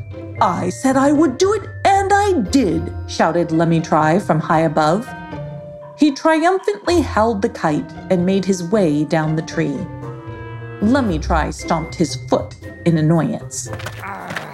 I 0.42 0.70
said 0.70 0.98
I 0.98 1.14
would 1.14 1.38
do 1.38 1.54
it, 1.54 1.64
and 1.86 2.12
I 2.14 2.42
did, 2.52 2.94
shouted 3.08 3.52
Lemme 3.52 3.82
Try 3.82 4.20
from 4.20 4.40
high 4.42 4.62
above. 4.62 5.08
He 5.98 6.12
triumphantly 6.12 7.02
held 7.02 7.42
the 7.42 7.50
kite 7.50 7.92
and 8.10 8.26
made 8.26 8.46
his 8.46 8.64
way 8.64 9.04
down 9.04 9.36
the 9.36 9.42
tree. 9.42 9.78
Lemme 10.82 11.20
Try 11.20 11.50
stomped 11.50 11.96
his 11.96 12.16
foot 12.30 12.56
in 12.86 12.98
annoyance. 12.98 13.70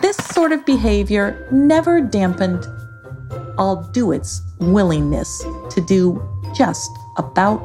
This 0.02 0.18
sort 0.18 0.52
of 0.52 0.66
behavior 0.66 1.48
never 1.52 2.02
dampened 2.02 2.66
I'll 3.58 3.84
do 3.92 4.12
It's 4.12 4.42
willingness 4.60 5.44
to 5.70 5.82
do 5.88 6.22
just 6.56 6.90
about 7.18 7.62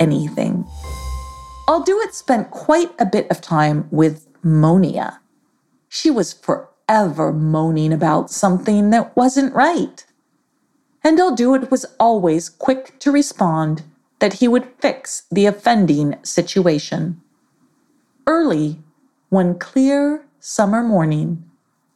anything. 0.00 0.64
I'll 1.66 1.82
Do 1.82 2.00
It 2.00 2.14
spent 2.14 2.50
quite 2.50 2.92
a 3.00 3.06
bit 3.06 3.28
of 3.30 3.40
time 3.40 3.88
with 3.90 4.28
Monia. 4.42 5.20
She 5.88 6.10
was 6.10 6.32
forever 6.32 7.32
moaning 7.32 7.92
about 7.92 8.30
something 8.30 8.90
that 8.90 9.16
wasn't 9.16 9.54
right. 9.54 10.04
And 11.06 11.20
I'll 11.20 11.34
Do 11.34 11.54
It 11.54 11.70
was 11.70 11.84
always 12.00 12.48
quick 12.48 12.98
to 13.00 13.12
respond 13.12 13.82
that 14.20 14.34
he 14.34 14.48
would 14.48 14.72
fix 14.80 15.24
the 15.30 15.44
offending 15.44 16.16
situation. 16.22 17.20
Early, 18.26 18.78
one 19.28 19.58
clear 19.58 20.24
summer 20.40 20.82
morning, 20.82 21.44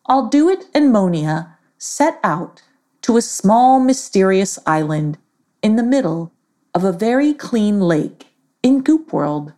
I'll 0.05 0.29
Do 0.29 0.51
It 0.51 0.67
and 0.75 0.93
Monia 0.93 1.57
set 1.79 2.21
out 2.23 2.61
to 3.01 3.17
a 3.17 3.23
small 3.23 3.81
mysterious 3.81 4.59
island 4.67 5.17
in 5.63 5.77
the 5.77 5.83
middle 5.83 6.31
of 6.75 6.85
a 6.85 6.93
very 6.93 7.33
clean 7.33 7.81
lake 7.81 8.27
in 8.63 8.83
Goop 8.83 9.11
World. 9.11 9.55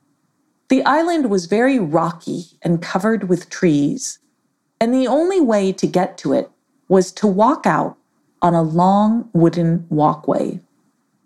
The 0.69 0.85
island 0.85 1.29
was 1.29 1.47
very 1.47 1.81
rocky 1.81 2.57
and 2.63 2.81
covered 2.81 3.29
with 3.29 3.51
trees, 3.51 4.21
and 4.81 4.95
the 4.95 5.09
only 5.09 5.41
way 5.41 5.73
to 5.73 5.87
get 5.89 6.17
to 6.19 6.33
it 6.33 6.49
was 6.89 7.11
to 7.13 7.27
walk 7.27 7.67
out 7.67 7.97
on 8.43 8.55
a 8.55 8.63
long 8.63 9.29
wooden 9.33 9.87
walkway. 9.91 10.61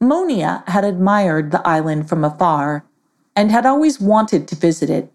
Monia 0.01 0.65
had 0.67 0.85
admired 0.85 1.51
the 1.51 1.67
island 1.67 2.09
from 2.09 2.25
afar 2.25 2.85
and 3.37 3.51
had 3.51 3.67
always 3.67 4.01
wanted 4.01 4.47
to 4.49 4.57
visit 4.57 4.91
it 4.91 5.11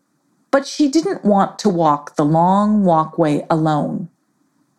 but 0.52 0.68
she 0.68 0.88
didn't 0.88 1.24
want 1.24 1.60
to 1.60 1.70
walk 1.70 2.16
the 2.16 2.26
long 2.26 2.84
walkway 2.84 3.46
alone. 3.50 4.10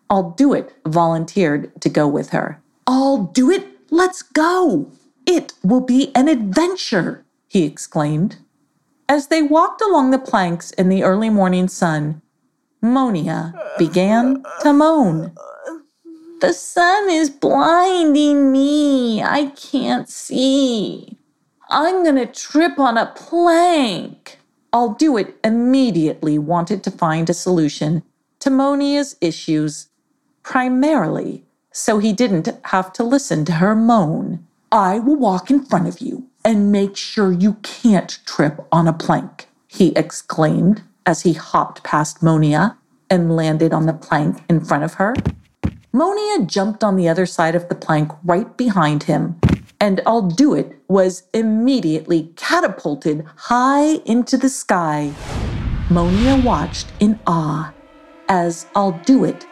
I'll 0.08 0.30
do 0.30 0.52
it, 0.52 0.74
volunteered 0.86 1.80
to 1.80 1.88
go 1.88 2.08
with 2.08 2.30
her. 2.30 2.60
I'll 2.86 3.24
do 3.24 3.50
it. 3.50 3.66
Let's 3.90 4.22
go. 4.22 4.90
It 5.26 5.52
will 5.62 5.80
be 5.80 6.10
an 6.14 6.28
adventure, 6.28 7.24
he 7.46 7.64
exclaimed. 7.64 8.38
As 9.08 9.28
they 9.28 9.42
walked 9.42 9.80
along 9.80 10.10
the 10.10 10.18
planks 10.18 10.70
in 10.72 10.88
the 10.88 11.02
early 11.02 11.30
morning 11.30 11.68
sun, 11.68 12.22
Monia 12.80 13.54
began 13.78 14.42
to 14.62 14.72
moan. 14.72 15.32
The 16.40 16.54
sun 16.54 17.10
is 17.10 17.28
blinding 17.28 18.50
me. 18.50 19.22
I 19.22 19.52
can't 19.56 20.08
see. 20.08 21.18
I'm 21.68 22.02
going 22.02 22.16
to 22.16 22.24
trip 22.24 22.78
on 22.78 22.96
a 22.96 23.12
plank. 23.14 24.38
I'll 24.72 24.94
do 24.94 25.18
it 25.18 25.36
immediately 25.44 26.38
wanted 26.38 26.82
to 26.84 26.90
find 26.90 27.28
a 27.28 27.34
solution 27.34 28.02
to 28.38 28.48
Monia's 28.48 29.16
issues, 29.20 29.88
primarily 30.42 31.44
so 31.72 31.98
he 31.98 32.14
didn't 32.14 32.48
have 32.64 32.90
to 32.94 33.04
listen 33.04 33.44
to 33.44 33.52
her 33.52 33.74
moan. 33.74 34.46
I 34.72 34.98
will 34.98 35.16
walk 35.16 35.50
in 35.50 35.64
front 35.66 35.88
of 35.88 36.00
you 36.00 36.26
and 36.42 36.72
make 36.72 36.96
sure 36.96 37.32
you 37.32 37.54
can't 37.62 38.18
trip 38.24 38.66
on 38.72 38.88
a 38.88 38.94
plank, 38.94 39.46
he 39.68 39.88
exclaimed 39.88 40.82
as 41.04 41.20
he 41.22 41.34
hopped 41.34 41.82
past 41.84 42.22
Monia 42.22 42.78
and 43.10 43.36
landed 43.36 43.74
on 43.74 43.84
the 43.84 43.92
plank 43.92 44.42
in 44.48 44.64
front 44.64 44.84
of 44.84 44.94
her. 44.94 45.14
Monia 45.92 46.46
jumped 46.46 46.84
on 46.84 46.94
the 46.94 47.08
other 47.08 47.26
side 47.26 47.56
of 47.56 47.68
the 47.68 47.74
plank 47.74 48.12
right 48.22 48.56
behind 48.56 49.04
him 49.04 49.40
and 49.80 50.00
I'll 50.06 50.22
Do 50.22 50.54
It 50.54 50.78
was 50.86 51.24
immediately 51.34 52.32
catapulted 52.36 53.24
high 53.34 53.94
into 54.04 54.36
the 54.36 54.48
sky. 54.48 55.12
Monia 55.90 56.36
watched 56.36 56.86
in 57.00 57.18
awe 57.26 57.72
as 58.28 58.66
I'll 58.76 59.00
Do 59.04 59.24
It 59.24 59.46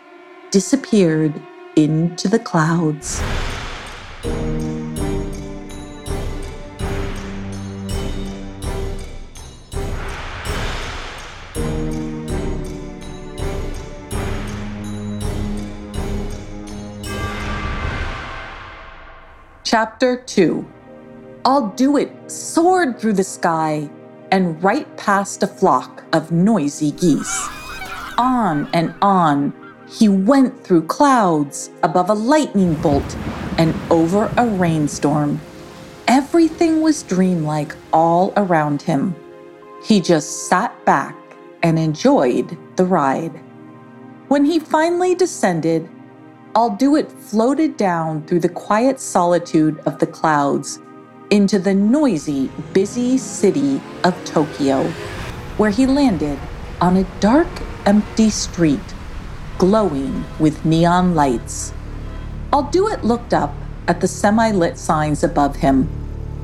disappeared 0.52 1.42
into 1.74 2.28
the 2.28 2.38
clouds. 2.38 3.20
Chapter 19.70 20.16
2 20.16 20.66
I'll 21.44 21.68
do 21.76 21.98
it 21.98 22.10
soared 22.26 22.98
through 22.98 23.12
the 23.12 23.22
sky 23.22 23.90
and 24.32 24.64
right 24.64 24.88
past 24.96 25.42
a 25.42 25.46
flock 25.46 26.04
of 26.14 26.32
noisy 26.32 26.92
geese. 26.92 27.46
On 28.16 28.66
and 28.72 28.94
on, 29.02 29.52
he 29.86 30.08
went 30.08 30.64
through 30.64 30.86
clouds, 30.86 31.68
above 31.82 32.08
a 32.08 32.14
lightning 32.14 32.76
bolt, 32.76 33.14
and 33.58 33.74
over 33.90 34.32
a 34.38 34.46
rainstorm. 34.46 35.38
Everything 36.06 36.80
was 36.80 37.02
dreamlike 37.02 37.76
all 37.92 38.32
around 38.38 38.80
him. 38.80 39.14
He 39.84 40.00
just 40.00 40.48
sat 40.48 40.72
back 40.86 41.14
and 41.62 41.78
enjoyed 41.78 42.56
the 42.76 42.86
ride. 42.86 43.38
When 44.28 44.46
he 44.46 44.60
finally 44.60 45.14
descended, 45.14 45.90
I'll 46.54 46.76
do 46.76 46.96
it 46.96 47.10
floated 47.10 47.76
down 47.76 48.26
through 48.26 48.40
the 48.40 48.48
quiet 48.48 49.00
solitude 49.00 49.78
of 49.80 49.98
the 49.98 50.06
clouds 50.06 50.80
into 51.30 51.58
the 51.58 51.74
noisy, 51.74 52.50
busy 52.72 53.18
city 53.18 53.80
of 54.04 54.14
Tokyo, 54.24 54.84
where 55.58 55.70
he 55.70 55.86
landed 55.86 56.38
on 56.80 56.96
a 56.96 57.04
dark, 57.20 57.48
empty 57.86 58.30
street 58.30 58.80
glowing 59.58 60.24
with 60.38 60.64
neon 60.64 61.14
lights. 61.14 61.72
I'll 62.52 62.70
do 62.70 62.88
it 62.88 63.04
looked 63.04 63.34
up 63.34 63.54
at 63.86 64.00
the 64.00 64.08
semi 64.08 64.50
lit 64.52 64.78
signs 64.78 65.24
above 65.24 65.56
him 65.56 65.88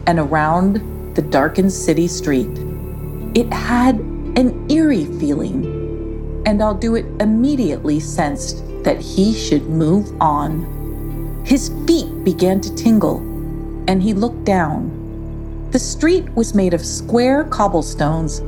and 0.07 0.19
around 0.19 1.15
the 1.15 1.23
darkened 1.23 1.73
city 1.73 2.09
street. 2.09 2.59
It 3.35 3.53
had 3.53 3.97
an 4.37 4.71
eerie 4.71 5.07
feeling, 5.19 5.84
and 6.47 6.63
I'll 6.63 6.75
do 6.75 6.95
it 6.97 7.07
immediately 7.21 8.01
sensed 8.01 8.63
that 8.85 9.01
he 9.01 9.35
should 9.35 9.69
move 9.69 10.13
on. 10.21 11.43
His 11.45 11.71
feet 11.87 12.25
began 12.25 12.61
to 12.61 12.75
tingle, 12.75 13.19
and 13.89 14.03
he 14.03 14.15
looked 14.15 14.45
down. 14.45 15.69
The 15.71 15.79
street 15.79 16.33
was 16.35 16.55
made 16.55 16.75
of 16.75 16.85
square 16.85 17.45
cobblestones, 17.45 18.39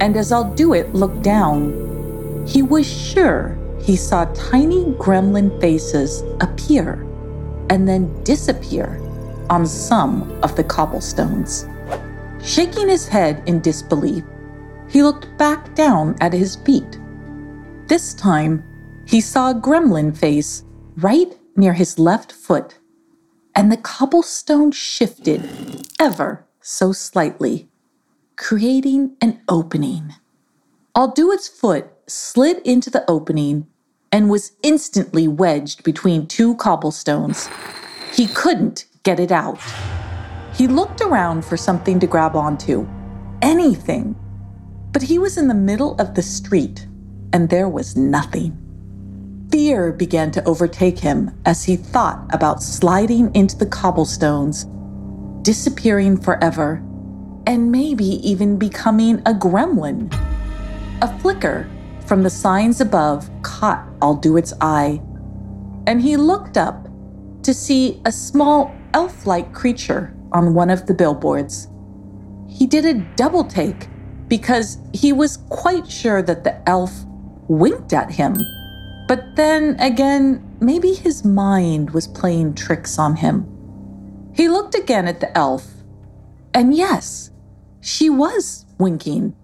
and 0.00 0.16
as 0.16 0.32
I'll 0.32 0.52
do 0.54 0.74
it 0.74 0.94
looked 0.94 1.22
down, 1.22 2.46
he 2.46 2.62
was 2.62 2.86
sure 2.86 3.56
he 3.80 3.96
saw 3.96 4.24
tiny 4.34 4.84
gremlin 4.94 5.60
faces 5.60 6.22
appear 6.40 7.06
and 7.70 7.86
then 7.86 8.22
disappear 8.24 9.00
on 9.50 9.66
some 9.66 10.30
of 10.42 10.56
the 10.56 10.64
cobblestones. 10.64 11.66
Shaking 12.42 12.88
his 12.88 13.08
head 13.08 13.42
in 13.46 13.60
disbelief, 13.60 14.24
he 14.88 15.02
looked 15.02 15.36
back 15.36 15.74
down 15.74 16.16
at 16.20 16.32
his 16.32 16.56
feet. 16.56 16.98
This 17.88 18.12
time, 18.12 18.62
he 19.06 19.18
saw 19.22 19.50
a 19.50 19.54
gremlin 19.54 20.14
face 20.14 20.62
right 20.96 21.34
near 21.56 21.72
his 21.72 21.98
left 21.98 22.32
foot, 22.32 22.78
and 23.54 23.72
the 23.72 23.78
cobblestone 23.78 24.72
shifted 24.72 25.88
ever 25.98 26.44
so 26.60 26.92
slightly, 26.92 27.70
creating 28.36 29.16
an 29.22 29.40
opening. 29.48 30.14
I'll 30.94 31.12
do 31.12 31.32
its 31.32 31.48
foot 31.48 31.86
slid 32.06 32.58
into 32.58 32.90
the 32.90 33.10
opening 33.10 33.66
and 34.12 34.28
was 34.28 34.52
instantly 34.62 35.26
wedged 35.26 35.82
between 35.82 36.26
two 36.26 36.56
cobblestones. 36.56 37.48
He 38.12 38.26
couldn't 38.26 38.84
get 39.02 39.18
it 39.18 39.32
out. 39.32 39.60
He 40.54 40.66
looked 40.66 41.00
around 41.00 41.42
for 41.42 41.56
something 41.56 41.98
to 42.00 42.06
grab 42.06 42.36
onto, 42.36 42.86
anything. 43.40 44.14
But 44.92 45.02
he 45.02 45.18
was 45.18 45.38
in 45.38 45.48
the 45.48 45.54
middle 45.54 45.94
of 45.98 46.14
the 46.14 46.22
street, 46.22 46.86
and 47.32 47.48
there 47.48 47.68
was 47.68 47.96
nothing. 47.96 48.56
Fear 49.50 49.92
began 49.92 50.30
to 50.32 50.44
overtake 50.44 50.98
him 50.98 51.30
as 51.46 51.64
he 51.64 51.76
thought 51.76 52.26
about 52.34 52.62
sliding 52.62 53.34
into 53.34 53.56
the 53.56 53.66
cobblestones, 53.66 54.66
disappearing 55.42 56.18
forever, 56.18 56.82
and 57.46 57.72
maybe 57.72 58.04
even 58.28 58.58
becoming 58.58 59.20
a 59.20 59.32
gremlin. 59.32 60.12
A 61.00 61.18
flicker 61.20 61.68
from 62.06 62.22
the 62.22 62.30
signs 62.30 62.80
above 62.80 63.30
caught 63.42 63.86
I'll 64.02 64.16
Do 64.16 64.36
It's 64.36 64.52
eye, 64.60 65.00
and 65.86 66.02
he 66.02 66.16
looked 66.16 66.58
up 66.58 66.88
to 67.42 67.54
see 67.54 68.02
a 68.04 68.12
small 68.12 68.74
elf 68.92 69.26
like 69.26 69.54
creature 69.54 70.14
on 70.32 70.52
one 70.52 70.68
of 70.68 70.86
the 70.86 70.94
billboards. 70.94 71.68
He 72.48 72.66
did 72.66 72.84
a 72.84 72.94
double 73.16 73.44
take 73.44 73.88
because 74.28 74.78
he 74.92 75.12
was 75.12 75.38
quite 75.48 75.90
sure 75.90 76.20
that 76.22 76.44
the 76.44 76.68
elf 76.68 77.04
winked 77.48 77.92
at 77.92 78.10
him. 78.12 78.36
But 79.08 79.36
then 79.36 79.76
again, 79.80 80.44
maybe 80.60 80.92
his 80.92 81.24
mind 81.24 81.90
was 81.90 82.06
playing 82.06 82.54
tricks 82.54 82.98
on 82.98 83.16
him. 83.16 83.46
He 84.34 84.48
looked 84.48 84.74
again 84.74 85.08
at 85.08 85.20
the 85.20 85.36
elf, 85.36 85.66
and 86.54 86.74
yes, 86.74 87.30
she 87.80 88.10
was 88.10 88.66
winking 88.78 89.34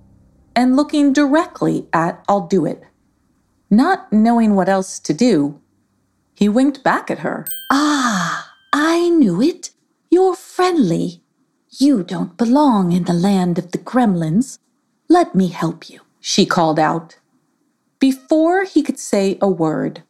and 0.54 0.76
looking 0.76 1.12
directly 1.12 1.88
at 1.92 2.22
I'll 2.28 2.46
do 2.46 2.64
it. 2.66 2.82
Not 3.70 4.12
knowing 4.12 4.54
what 4.54 4.68
else 4.68 4.98
to 5.00 5.14
do, 5.14 5.60
he 6.34 6.48
winked 6.48 6.84
back 6.84 7.10
at 7.10 7.20
her. 7.20 7.46
Ah, 7.70 8.54
I 8.72 9.08
knew 9.08 9.40
it. 9.40 9.70
You're 10.10 10.36
friendly. 10.36 11.22
You 11.70 12.04
don't 12.04 12.36
belong 12.36 12.92
in 12.92 13.04
the 13.04 13.12
land 13.12 13.58
of 13.58 13.72
the 13.72 13.78
gremlins. 13.78 14.58
Let 15.08 15.34
me 15.34 15.48
help 15.48 15.90
you, 15.90 16.00
she 16.20 16.46
called 16.46 16.78
out. 16.78 17.16
Before 18.04 18.64
he 18.64 18.82
could 18.82 18.98
say 18.98 19.38
a 19.40 19.48
word, 19.48 20.02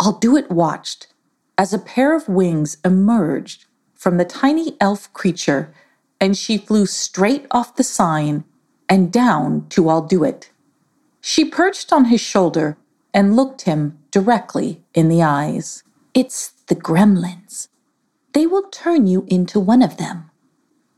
I'll 0.00 0.18
do 0.18 0.38
it 0.38 0.50
watched 0.50 1.08
as 1.58 1.74
a 1.74 1.78
pair 1.78 2.16
of 2.16 2.30
wings 2.30 2.78
emerged 2.82 3.66
from 3.92 4.16
the 4.16 4.24
tiny 4.24 4.74
elf 4.80 5.12
creature 5.12 5.70
and 6.18 6.34
she 6.34 6.56
flew 6.56 6.86
straight 6.86 7.44
off 7.50 7.76
the 7.76 7.84
sign 7.84 8.44
and 8.88 9.12
down 9.12 9.66
to 9.68 9.90
I'll 9.90 10.00
do 10.00 10.24
it. 10.24 10.50
She 11.20 11.44
perched 11.44 11.92
on 11.92 12.06
his 12.06 12.22
shoulder 12.22 12.78
and 13.12 13.36
looked 13.36 13.68
him 13.68 13.98
directly 14.10 14.82
in 14.94 15.10
the 15.10 15.22
eyes. 15.22 15.82
It's 16.14 16.52
the 16.68 16.74
gremlins. 16.74 17.68
They 18.32 18.46
will 18.46 18.70
turn 18.70 19.06
you 19.06 19.26
into 19.28 19.60
one 19.60 19.82
of 19.82 19.98
them. 19.98 20.30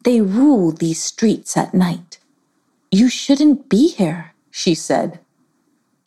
They 0.04 0.20
rule 0.20 0.70
these 0.70 1.02
streets 1.02 1.56
at 1.56 1.74
night. 1.74 2.20
You 2.92 3.08
shouldn't 3.08 3.68
be 3.68 3.88
here, 3.88 4.34
she 4.52 4.76
said. 4.76 5.18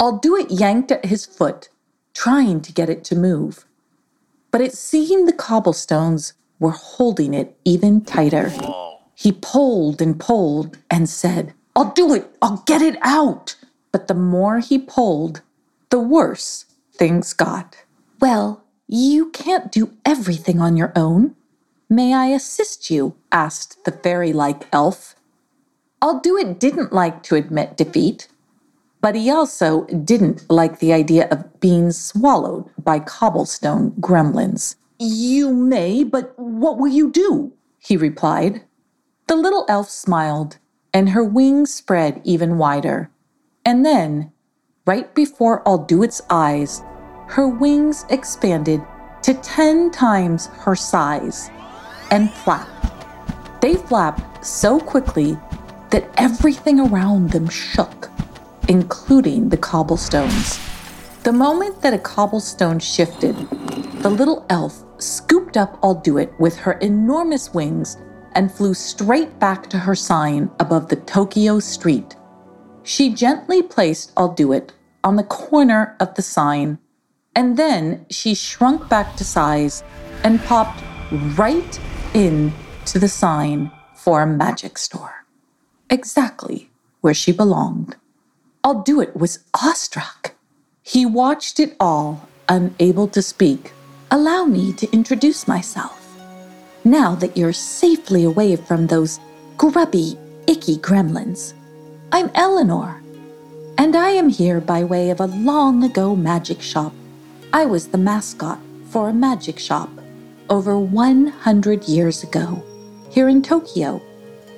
I'll 0.02 0.18
do 0.18 0.36
it 0.36 0.50
yanked 0.50 0.92
at 0.92 1.06
his 1.06 1.28
foot, 1.28 1.70
trying 2.16 2.62
to 2.62 2.74
get 2.74 2.90
it 2.90 3.04
to 3.04 3.16
move. 3.16 3.66
But 4.50 4.62
it 4.62 4.74
seemed 4.74 5.28
the 5.28 5.32
cobblestones 5.32 6.34
were 6.60 6.72
holding 6.72 7.36
it 7.36 7.56
even 7.66 8.02
tighter. 8.02 8.52
He 9.14 9.32
pulled 9.32 10.02
and 10.02 10.20
pulled 10.20 10.80
and 10.90 11.08
said, 11.08 11.54
I'll 11.76 11.92
do 11.92 12.16
it, 12.16 12.36
I'll 12.42 12.64
get 12.66 12.82
it 12.82 12.98
out. 13.04 13.56
But 13.92 14.08
the 14.08 14.16
more 14.16 14.58
he 14.58 14.80
pulled, 14.80 15.44
the 15.92 16.00
worse 16.00 16.66
things 16.96 17.32
got. 17.34 17.78
Well, 18.20 18.64
you 18.88 19.30
can't 19.30 19.72
do 19.72 19.92
everything 20.04 20.60
on 20.60 20.78
your 20.78 20.94
own. 20.96 21.36
May 21.88 22.16
I 22.16 22.26
assist 22.26 22.90
you? 22.90 23.14
asked 23.32 23.86
the 23.86 23.92
fairy 23.92 24.34
like 24.34 24.68
elf. 24.74 25.16
I'll 26.02 26.20
do 26.20 26.38
it 26.38 26.60
didn't 26.60 26.92
like 26.92 27.22
to 27.24 27.36
admit 27.36 27.78
defeat. 27.78 28.28
But 29.02 29.16
he 29.16 29.32
also 29.32 29.86
didn't 29.86 30.50
like 30.50 30.78
the 30.80 30.94
idea 30.94 31.28
of 31.30 31.60
being 31.60 31.92
swallowed 31.92 32.70
by 32.78 33.00
cobblestone 33.00 33.92
gremlins. 34.00 34.76
You 35.00 35.52
may, 35.54 36.04
but 36.04 36.38
what 36.38 36.78
will 36.78 36.88
you 36.88 37.12
do? 37.12 37.54
he 37.80 37.98
replied. 37.98 38.62
The 39.26 39.36
little 39.36 39.66
elf 39.68 39.90
smiled, 39.90 40.60
and 40.94 41.10
her 41.10 41.24
wings 41.24 41.74
spread 41.74 42.22
even 42.24 42.60
wider. 42.60 43.10
And 43.66 43.84
then, 43.84 44.32
right 44.86 45.14
before 45.16 45.68
I'll 45.68 45.80
Do 45.80 46.04
It's 46.04 46.22
eyes, 46.30 46.84
her 47.28 47.48
wings 47.48 48.06
expanded 48.10 48.82
to 49.24 49.34
10 49.34 49.90
times 49.90 50.48
her 50.48 50.76
size 50.76 51.50
and 52.12 52.32
flapped. 52.32 52.70
They 53.62 53.76
flapped 53.76 54.46
so 54.46 54.80
quickly 54.80 55.38
that 55.90 56.10
everything 56.18 56.80
around 56.80 57.32
them 57.32 57.50
shook 57.50 58.11
including 58.72 59.50
the 59.50 59.58
cobblestones. 59.58 60.58
The 61.24 61.34
moment 61.34 61.82
that 61.82 61.94
a 61.94 62.00
cobblestone 62.00 62.80
shifted, 62.80 63.36
the 64.02 64.10
little 64.10 64.46
elf 64.50 64.86
scooped 64.98 65.58
up 65.58 65.78
I'll 65.84 65.96
do 65.96 66.18
it 66.18 66.32
with 66.40 66.56
her 66.56 66.74
enormous 66.80 67.54
wings 67.54 67.98
and 68.32 68.50
flew 68.50 68.74
straight 68.74 69.38
back 69.40 69.70
to 69.72 69.78
her 69.78 69.94
sign 69.94 70.50
above 70.62 70.88
the 70.88 70.96
Tokyo 70.96 71.60
street. 71.60 72.16
She 72.84 73.14
gently 73.14 73.62
placed 73.62 74.14
I'll 74.16 74.34
do 74.34 74.54
it 74.54 74.72
on 75.04 75.18
the 75.18 75.24
corner 75.24 75.98
of 76.00 76.16
the 76.16 76.22
sign, 76.22 76.80
and 77.36 77.58
then 77.58 78.06
she 78.10 78.34
shrunk 78.34 78.88
back 78.88 79.18
to 79.18 79.26
size 79.26 79.84
and 80.24 80.42
popped 80.46 80.82
right 81.38 81.78
in 82.14 82.54
to 82.86 83.00
the 83.00 83.10
sign 83.10 83.70
for 83.96 84.22
a 84.22 84.28
magic 84.28 84.78
store. 84.78 85.26
Exactly 85.90 86.70
where 87.02 87.14
she 87.14 87.34
belonged. 87.34 87.98
I'll 88.64 88.82
do 88.84 89.02
it 89.02 89.16
was 89.16 89.40
awestruck. 89.54 90.36
He 90.84 91.06
watched 91.06 91.60
it 91.60 91.76
all, 91.80 92.28
unable 92.48 93.08
to 93.10 93.22
speak. 93.22 93.74
Allow 94.12 94.46
me 94.46 94.74
to 94.74 94.92
introduce 94.94 95.48
myself. 95.48 95.98
now 96.84 97.16
that 97.16 97.38
you're 97.38 97.54
safely 97.54 98.24
away 98.24 98.56
from 98.56 98.88
those 98.88 99.20
grubby, 99.58 100.18
icky 100.48 100.78
gremlins. 100.78 101.54
I'm 102.12 102.32
Eleanor, 102.36 103.02
and 103.78 103.96
I 103.96 104.10
am 104.10 104.30
here 104.30 104.60
by 104.60 104.84
way 104.84 105.12
of 105.12 105.20
a 105.20 105.28
long 105.28 105.84
ago 105.84 106.16
magic 106.16 106.62
shop. 106.62 106.94
I 107.54 107.66
was 107.66 107.88
the 107.88 107.98
mascot 107.98 108.60
for 108.90 109.10
a 109.10 109.14
magic 109.14 109.60
shop 109.60 109.90
over 110.50 110.78
100 110.78 111.88
years 111.88 112.24
ago 112.24 112.64
here 113.10 113.30
in 113.30 113.42
Tokyo, 113.42 114.02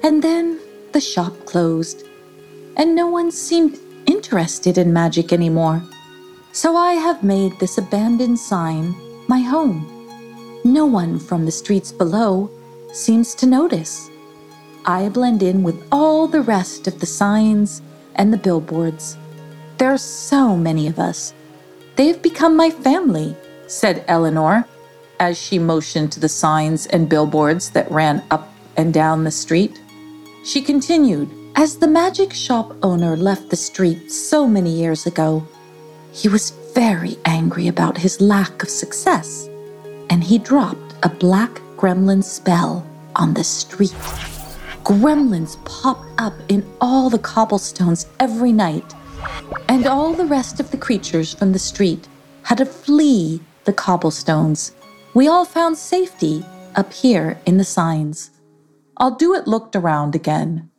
and 0.02 0.24
then 0.24 0.60
the 0.94 1.02
shop 1.02 1.34
closed, 1.46 2.04
and 2.78 2.96
no 2.96 3.08
one 3.08 3.32
seemed 3.32 3.78
interested 4.23 4.77
in 4.77 4.93
magic 4.93 5.33
anymore. 5.33 5.83
So 6.53 6.77
I 6.77 6.93
have 6.93 7.23
made 7.23 7.59
this 7.59 7.77
abandoned 7.77 8.39
sign 8.39 8.95
my 9.27 9.39
home. 9.39 9.86
No 10.63 10.86
one 10.86 11.19
from 11.19 11.45
the 11.45 11.51
streets 11.51 11.91
below 11.91 12.49
seems 12.93 13.36
to 13.36 13.45
notice. 13.45 14.09
I 14.86 15.09
blend 15.09 15.43
in 15.43 15.62
with 15.62 15.86
all 15.91 16.27
the 16.27 16.41
rest 16.41 16.88
of 16.88 17.01
the 17.01 17.05
signs 17.05 17.81
and 18.15 18.31
the 18.31 18.38
billboards. 18.38 19.17
There 19.77 19.91
are 19.91 19.97
so 19.97 20.55
many 20.55 20.88
of 20.88 20.99
us. 20.99 21.33
They 21.97 22.07
have 22.07 22.21
become 22.21 22.55
my 22.55 22.69
family, 22.69 23.36
said 23.67 24.05
Eleanor 24.07 24.65
as 25.19 25.38
she 25.38 25.59
motioned 25.59 26.13
to 26.13 26.21
the 26.21 26.29
signs 26.29 26.88
and 26.88 27.09
billboards 27.09 27.71
that 27.71 27.91
ran 27.91 28.23
up 28.31 28.53
and 28.77 28.93
down 28.93 29.25
the 29.25 29.31
street. 29.31 29.81
She 30.45 30.62
continued, 30.62 31.29
As 31.56 31.78
the 31.78 31.88
magic 31.88 32.34
shop 32.34 32.76
owner 32.82 33.16
left 33.16 33.50
the 33.52 33.56
street 33.56 34.12
so 34.12 34.48
many 34.48 34.72
years 34.72 35.06
ago, 35.06 35.48
he 36.12 36.28
was 36.28 36.50
very 36.74 37.16
angry 37.26 37.68
about 37.68 37.96
his 37.96 38.20
lack 38.20 38.63
of 38.63 38.70
success, 38.70 39.48
and 40.10 40.24
he 40.24 40.39
dropped 40.39 40.96
a 41.04 41.10
black 41.10 41.62
gremlin 41.78 42.24
spell 42.24 42.84
on 43.16 43.36
the 43.36 43.44
street. 43.44 43.92
Gremlins 44.84 45.63
popped 45.63 46.10
up 46.18 46.34
in 46.50 46.66
all 46.82 47.12
the 47.12 47.20
cobblestones 47.20 48.08
every 48.20 48.52
night, 48.52 48.96
and 49.70 49.86
all 49.86 50.13
the 50.13 50.26
rest 50.26 50.60
of 50.60 50.72
the 50.72 50.78
creatures 50.78 51.36
from 51.36 51.54
the 51.54 51.60
street 51.60 52.08
had 52.42 52.58
to 52.58 52.66
flee 52.66 53.39
the 53.66 53.74
cobblestones. 53.74 54.72
We 55.13 55.28
all 55.28 55.46
found 55.46 55.78
safety 55.78 56.44
up 56.76 56.92
here 56.92 57.39
in 57.46 57.58
the 57.58 57.63
signs. 57.63 58.32
I'll 58.98 59.16
do 59.16 59.36
it 59.36 59.48
looked 59.48 59.76
around 59.76 60.16
again, 60.16 60.72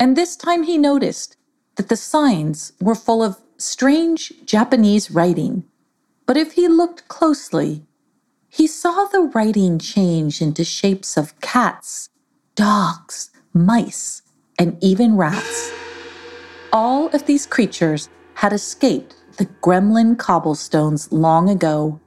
and 0.00 0.16
this 0.16 0.34
time 0.34 0.62
he 0.62 0.78
noticed 0.78 1.36
that 1.76 1.90
the 1.90 1.96
signs 1.96 2.72
were 2.80 2.94
full 2.94 3.22
of 3.22 3.36
strange 3.58 4.32
Japanese 4.46 5.10
writing. 5.10 5.64
But 6.26 6.38
if 6.38 6.52
he 6.52 6.68
looked 6.68 7.06
closely, 7.08 7.84
he 8.48 8.66
saw 8.66 9.04
the 9.04 9.20
writing 9.20 9.78
change 9.78 10.40
into 10.40 10.64
shapes 10.64 11.18
of 11.18 11.38
cats, 11.40 12.08
dogs, 12.56 13.30
mice, 13.52 14.22
and 14.58 14.76
even 14.82 15.16
rats. 15.16 15.70
All 16.72 17.08
of 17.08 17.26
these 17.26 17.46
creatures 17.46 18.08
had 18.34 18.54
escaped 18.54 19.14
the 19.36 19.46
gremlin 19.62 20.16
cobblestones 20.18 21.12
long 21.12 21.50
ago 21.50 22.00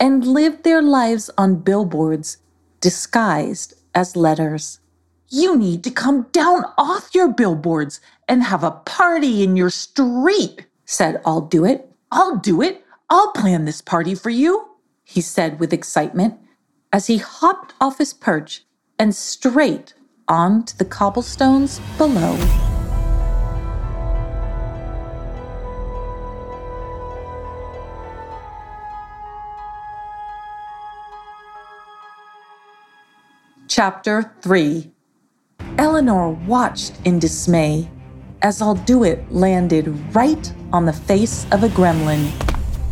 and 0.00 0.26
lived 0.26 0.64
their 0.64 0.82
lives 0.82 1.30
on 1.36 1.56
billboards 1.56 2.38
disguised 2.80 3.74
as 3.94 4.16
letters. 4.16 4.80
You 5.28 5.56
need 5.56 5.82
to 5.82 5.90
come 5.90 6.28
down 6.30 6.64
off 6.78 7.12
your 7.12 7.26
billboards 7.26 8.00
and 8.28 8.44
have 8.44 8.62
a 8.62 8.70
party 8.70 9.42
in 9.42 9.56
your 9.56 9.70
street, 9.70 10.66
said 10.84 11.20
I'll 11.26 11.40
do 11.40 11.64
it. 11.64 11.90
I'll 12.12 12.36
do 12.36 12.62
it. 12.62 12.84
I'll 13.10 13.32
plan 13.32 13.64
this 13.64 13.80
party 13.80 14.14
for 14.14 14.30
you, 14.30 14.68
he 15.02 15.20
said 15.20 15.58
with 15.58 15.72
excitement 15.72 16.38
as 16.92 17.08
he 17.08 17.18
hopped 17.18 17.74
off 17.80 17.98
his 17.98 18.14
perch 18.14 18.64
and 19.00 19.14
straight 19.14 19.94
onto 20.28 20.76
the 20.76 20.84
cobblestones 20.84 21.80
below. 21.98 22.38
Chapter 33.66 34.32
3 34.40 34.92
Eleanor 35.78 36.30
watched 36.30 36.94
in 37.04 37.18
dismay 37.18 37.88
as 38.40 38.62
I'll 38.62 38.74
do 38.74 39.04
it 39.04 39.30
landed 39.30 39.88
right 40.14 40.52
on 40.72 40.86
the 40.86 40.92
face 40.92 41.46
of 41.52 41.64
a 41.64 41.68
gremlin. 41.68 42.30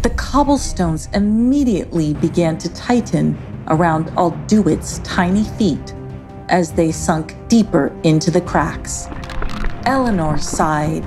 The 0.02 0.10
cobblestones 0.10 1.08
immediately 1.14 2.12
began 2.14 2.58
to 2.58 2.72
tighten 2.74 3.38
around 3.68 4.12
I'll 4.18 4.36
do 4.46 4.68
it's 4.68 4.98
tiny 4.98 5.44
feet 5.44 5.94
as 6.50 6.72
they 6.72 6.92
sunk 6.92 7.34
deeper 7.48 7.90
into 8.02 8.30
the 8.30 8.42
cracks. 8.42 9.08
Eleanor 9.86 10.36
sighed 10.38 11.04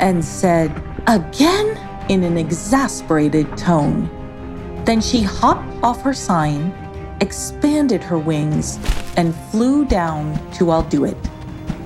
and 0.00 0.24
said, 0.24 0.70
Again? 1.06 1.78
in 2.08 2.22
an 2.22 2.36
exasperated 2.36 3.56
tone. 3.56 4.08
Then 4.84 5.00
she 5.00 5.22
hopped 5.22 5.68
off 5.82 6.02
her 6.02 6.14
sign, 6.14 6.72
expanded 7.20 8.00
her 8.02 8.16
wings, 8.16 8.78
and 9.16 9.34
flew 9.50 9.84
down 9.84 10.34
to 10.52 10.70
I'll 10.70 10.82
do 10.82 11.04
it. 11.04 11.16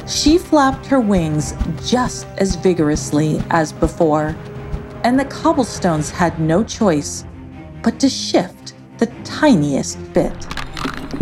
She 0.06 0.38
flapped 0.38 0.86
her 0.86 1.00
wings 1.00 1.54
just 1.86 2.26
as 2.38 2.56
vigorously 2.56 3.40
as 3.50 3.72
before, 3.72 4.36
and 5.04 5.18
the 5.18 5.24
cobblestones 5.26 6.10
had 6.10 6.40
no 6.40 6.64
choice 6.64 7.24
but 7.82 8.00
to 8.00 8.08
shift 8.08 8.74
the 8.98 9.06
tiniest 9.24 10.12
bit. 10.12 10.44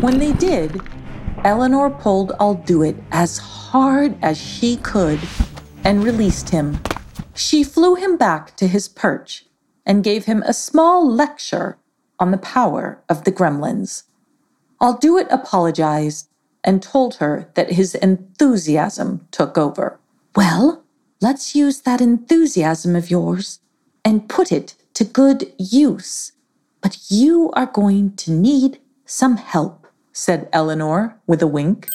When 0.00 0.18
they 0.18 0.32
did, 0.32 0.80
Eleanor 1.44 1.90
pulled 1.90 2.32
I'll 2.40 2.54
do 2.54 2.82
it 2.82 2.96
as 3.12 3.38
hard 3.38 4.16
as 4.22 4.38
she 4.38 4.76
could 4.76 5.20
and 5.84 6.02
released 6.02 6.50
him. 6.50 6.80
She 7.34 7.62
flew 7.62 7.94
him 7.94 8.16
back 8.16 8.56
to 8.56 8.66
his 8.66 8.88
perch 8.88 9.46
and 9.86 10.02
gave 10.02 10.24
him 10.24 10.42
a 10.42 10.52
small 10.52 11.08
lecture 11.08 11.78
on 12.18 12.30
the 12.30 12.38
power 12.38 13.02
of 13.08 13.24
the 13.24 13.32
gremlins. 13.32 14.04
I'll 14.80 14.96
do 14.96 15.18
it 15.18 15.26
apologized 15.30 16.28
and 16.64 16.82
told 16.82 17.16
her 17.16 17.50
that 17.54 17.72
his 17.72 17.94
enthusiasm 17.94 19.26
took 19.30 19.56
over. 19.56 19.98
Well, 20.36 20.84
let's 21.20 21.54
use 21.54 21.80
that 21.80 22.00
enthusiasm 22.00 22.94
of 22.94 23.10
yours 23.10 23.60
and 24.04 24.28
put 24.28 24.52
it 24.52 24.74
to 24.94 25.04
good 25.04 25.52
use. 25.58 26.32
But 26.80 26.98
you 27.08 27.50
are 27.54 27.66
going 27.66 28.16
to 28.16 28.30
need 28.30 28.78
some 29.04 29.36
help, 29.36 29.86
said 30.12 30.48
Eleanor 30.52 31.18
with 31.26 31.42
a 31.42 31.46
wink. 31.46 31.88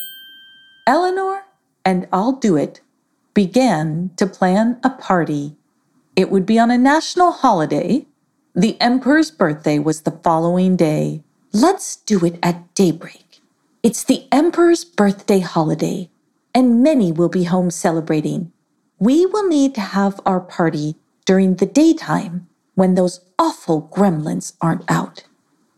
Eleanor 0.87 1.45
and 1.85 2.07
I'll 2.11 2.33
do 2.33 2.55
it 2.55 2.81
began 3.33 4.11
to 4.17 4.27
plan 4.27 4.79
a 4.83 4.89
party. 4.89 5.55
It 6.15 6.29
would 6.29 6.45
be 6.45 6.59
on 6.59 6.71
a 6.71 6.77
national 6.77 7.31
holiday. 7.31 8.05
The 8.53 8.79
emperor's 8.79 9.31
birthday 9.31 9.79
was 9.79 10.01
the 10.01 10.11
following 10.11 10.75
day. 10.75 11.23
Let's 11.53 11.97
do 11.97 12.25
it 12.25 12.39
at 12.43 12.73
daybreak. 12.75 13.41
It's 13.83 14.03
the 14.03 14.27
emperor's 14.31 14.83
birthday 14.83 15.39
holiday, 15.39 16.09
and 16.53 16.83
many 16.83 17.11
will 17.11 17.29
be 17.29 17.43
home 17.45 17.71
celebrating. 17.71 18.51
We 18.99 19.25
will 19.25 19.47
need 19.47 19.75
to 19.75 19.81
have 19.81 20.19
our 20.25 20.39
party 20.41 20.95
during 21.25 21.55
the 21.55 21.65
daytime 21.65 22.47
when 22.75 22.95
those 22.95 23.21
awful 23.39 23.89
gremlins 23.95 24.53
aren't 24.61 24.89
out. 24.89 25.25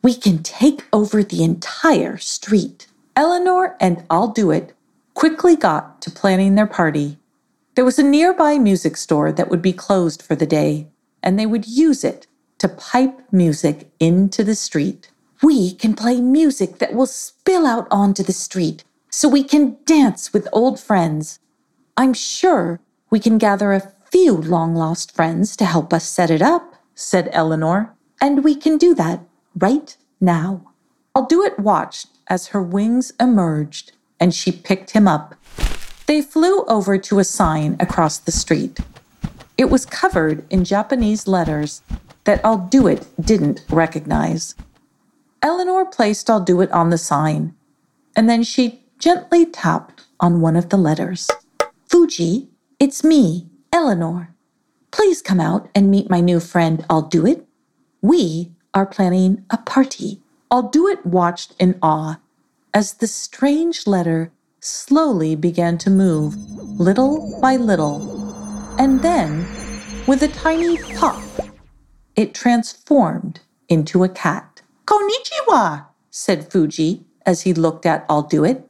We 0.02 0.16
can 0.16 0.44
take 0.44 0.86
over 0.94 1.24
the 1.24 1.44
entire 1.44 2.18
street. 2.18 2.88
Eleanor 3.16 3.76
and 3.82 4.06
I'll 4.10 4.30
do 4.30 4.52
it 4.52 4.74
quickly 5.14 5.56
got 5.56 6.02
to 6.04 6.12
planning 6.12 6.56
their 6.56 6.68
party 6.68 7.18
there 7.76 7.86
was 7.86 8.00
a 8.00 8.04
nearby 8.04 8.58
music 8.58 8.96
store 8.96 9.34
that 9.34 9.50
would 9.50 9.62
be 9.62 9.74
closed 9.74 10.22
for 10.22 10.34
the 10.36 10.46
day, 10.46 10.88
and 11.22 11.38
they 11.38 11.46
would 11.46 11.68
use 11.68 12.06
it 12.06 12.26
to 12.58 12.70
pipe 12.70 13.20
music 13.34 13.92
into 14.00 14.46
the 14.46 14.56
street. 14.56 15.12
We 15.42 15.74
can 15.74 15.96
play 15.96 16.22
music 16.22 16.80
that 16.80 16.94
will 16.94 17.06
spill 17.06 17.66
out 17.66 17.88
onto 17.92 18.24
the 18.24 18.34
street 18.34 18.84
so 19.10 19.28
we 19.28 19.44
can 19.44 19.78
dance 19.86 20.34
with 20.34 20.48
old 20.52 20.80
friends. 20.80 21.40
I'm 21.98 22.14
sure 22.14 22.80
we 23.10 23.20
can 23.20 23.38
gather 23.38 23.74
a 23.74 23.94
few 24.12 24.34
long 24.34 24.76
lost 24.76 25.16
friends 25.16 25.56
to 25.58 25.66
help 25.66 25.94
us 25.94 26.08
set 26.08 26.32
it 26.32 26.42
up, 26.42 26.76
said 26.96 27.30
Eleanor, 27.32 27.94
and 28.22 28.44
we 28.44 28.56
can 28.56 28.78
do 28.78 28.96
that 28.96 29.22
right 29.58 29.96
now. 30.20 30.74
I'll 31.14 31.26
do 31.26 31.44
it 31.44 31.60
watched 31.60 32.08
as 32.28 32.48
her 32.48 32.62
wings 32.62 33.14
emerged 33.20 33.92
and 34.20 34.34
she 34.34 34.52
picked 34.52 34.92
him 34.92 35.08
up. 35.08 35.36
They 36.08 36.22
flew 36.22 36.64
over 36.66 36.98
to 36.98 37.20
a 37.20 37.24
sign 37.24 37.76
across 37.80 38.18
the 38.18 38.32
street. 38.32 38.80
It 39.58 39.70
was 39.70 39.86
covered 39.86 40.46
in 40.50 40.64
Japanese 40.64 41.28
letters 41.28 41.82
that 42.26 42.44
I'll 42.44 42.58
do 42.58 42.88
it 42.88 43.08
didn't 43.22 43.64
recognize. 43.70 44.56
Eleanor 45.46 45.86
placed 45.86 46.28
I'll 46.28 46.40
do 46.40 46.60
it 46.62 46.72
on 46.72 46.90
the 46.90 46.98
sign, 46.98 47.54
and 48.16 48.28
then 48.28 48.42
she 48.42 48.84
gently 48.98 49.46
tapped 49.46 50.04
on 50.20 50.42
one 50.42 50.56
of 50.56 50.70
the 50.70 50.78
letters. 50.78 51.30
Fuji, 51.88 52.50
it's 52.80 53.04
me, 53.04 53.48
Eleanor. 53.72 54.34
Please 54.90 55.22
come 55.22 55.40
out 55.40 55.70
and 55.76 55.92
meet 55.92 56.10
my 56.10 56.20
new 56.20 56.40
friend, 56.40 56.84
I'll 56.90 57.04
do 57.04 57.28
it. 57.28 57.46
We 58.02 58.54
are 58.74 58.88
planning 58.88 59.46
a 59.52 59.58
party. 59.58 60.20
I'll 60.50 60.68
do 60.68 60.88
it 60.88 61.06
watched 61.06 61.54
in 61.60 61.78
awe 61.80 62.18
as 62.74 62.96
the 62.96 63.06
strange 63.06 63.86
letter 63.86 64.32
slowly 64.62 65.36
began 65.36 65.78
to 65.78 65.92
move, 65.92 66.36
little 66.80 67.40
by 67.40 67.56
little. 67.56 68.02
And 68.80 69.04
then, 69.04 69.46
with 70.08 70.24
a 70.24 70.28
tiny 70.28 70.80
pop, 70.96 71.22
it 72.16 72.34
transformed 72.34 73.42
into 73.70 74.04
a 74.04 74.10
cat. 74.10 74.55
Konnichiwa, 74.86 75.88
said 76.10 76.52
Fuji 76.52 77.06
as 77.26 77.42
he 77.42 77.54
looked 77.54 77.86
at 77.86 78.06
I'll 78.10 78.24
Do 78.24 78.44
It. 78.44 78.70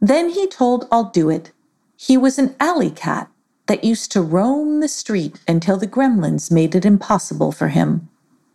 Then 0.00 0.30
he 0.30 0.46
told 0.46 0.86
I'll 0.90 1.10
Do 1.10 1.30
It 1.30 1.52
he 1.96 2.16
was 2.16 2.38
an 2.38 2.54
alley 2.60 2.90
cat 2.90 3.30
that 3.66 3.82
used 3.82 4.12
to 4.12 4.20
roam 4.20 4.80
the 4.80 4.88
street 4.88 5.40
until 5.48 5.76
the 5.76 5.86
gremlins 5.86 6.50
made 6.50 6.74
it 6.74 6.84
impossible 6.84 7.52
for 7.52 7.68
him. 7.68 8.08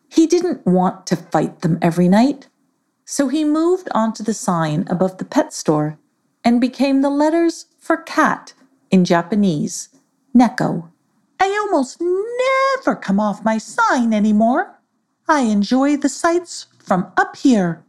He 0.09 0.27
didn't 0.27 0.65
want 0.65 1.07
to 1.07 1.15
fight 1.15 1.61
them 1.61 1.79
every 1.81 2.07
night, 2.07 2.47
so 3.03 3.27
he 3.27 3.43
moved 3.43 3.89
onto 3.93 4.23
the 4.23 4.33
sign 4.33 4.85
above 4.89 5.17
the 5.17 5.25
pet 5.25 5.53
store 5.53 5.97
and 6.43 6.61
became 6.61 7.01
the 7.01 7.09
letters 7.09 7.65
for 7.79 7.97
cat 7.97 8.53
in 8.91 9.05
Japanese, 9.05 9.89
Neko. 10.35 10.89
I 11.39 11.49
almost 11.61 11.99
never 11.99 12.95
come 12.95 13.19
off 13.19 13.43
my 13.43 13.57
sign 13.57 14.13
anymore. 14.13 14.79
I 15.27 15.41
enjoy 15.41 15.97
the 15.97 16.09
sights 16.09 16.67
from 16.81 17.11
up 17.17 17.35
here. 17.35 17.83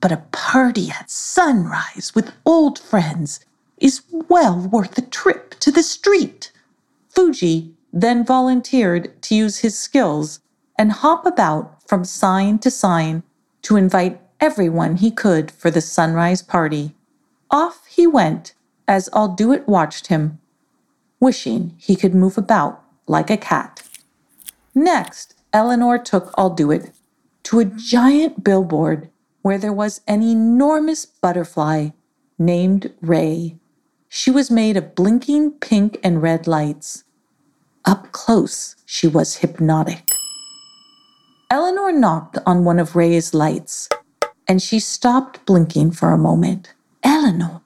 But 0.00 0.12
a 0.12 0.24
party 0.32 0.90
at 0.90 1.10
sunrise 1.10 2.12
with 2.14 2.32
old 2.44 2.78
friends 2.78 3.40
is 3.78 4.02
well 4.10 4.58
worth 4.58 4.96
a 4.98 5.02
trip 5.02 5.58
to 5.60 5.70
the 5.70 5.82
street. 5.82 6.52
Fuji 7.08 7.74
then 7.92 8.24
volunteered 8.24 9.20
to 9.22 9.34
use 9.34 9.58
his 9.58 9.78
skills 9.78 10.40
and 10.78 10.92
hop 10.92 11.26
about 11.26 11.86
from 11.86 12.04
sign 12.04 12.58
to 12.60 12.70
sign 12.70 13.22
to 13.62 13.76
invite 13.76 14.20
everyone 14.40 14.96
he 14.96 15.10
could 15.10 15.50
for 15.50 15.70
the 15.70 15.80
sunrise 15.80 16.42
party. 16.42 16.94
Off 17.50 17.86
he 17.86 18.06
went 18.06 18.54
as 18.88 19.08
I'll 19.12 19.28
Do 19.28 19.52
It 19.52 19.68
watched 19.68 20.08
him, 20.08 20.40
wishing 21.20 21.74
he 21.78 21.94
could 21.94 22.14
move 22.14 22.38
about 22.38 22.82
like 23.06 23.30
a 23.30 23.36
cat. 23.36 23.82
Next, 24.74 25.34
Eleanor 25.52 25.98
took 25.98 26.32
I'll 26.36 26.50
Do 26.50 26.70
It 26.70 26.90
to 27.44 27.60
a 27.60 27.64
giant 27.64 28.44
billboard 28.44 29.10
where 29.42 29.58
there 29.58 29.72
was 29.72 30.00
an 30.06 30.22
enormous 30.22 31.04
butterfly 31.04 31.90
named 32.38 32.92
Ray. 33.00 33.56
She 34.08 34.30
was 34.30 34.50
made 34.50 34.76
of 34.76 34.94
blinking 34.94 35.52
pink 35.52 35.98
and 36.02 36.22
red 36.22 36.46
lights. 36.46 37.04
Up 37.84 38.12
close, 38.12 38.76
she 38.86 39.06
was 39.06 39.36
hypnotic. 39.36 40.06
Eleanor 41.50 41.92
knocked 41.92 42.38
on 42.46 42.64
one 42.64 42.78
of 42.78 42.96
Ray's 42.96 43.34
lights, 43.34 43.88
and 44.46 44.62
she 44.62 44.78
stopped 44.78 45.44
blinking 45.44 45.92
for 45.92 46.12
a 46.12 46.18
moment. 46.18 46.74
Eleanor, 47.02 47.62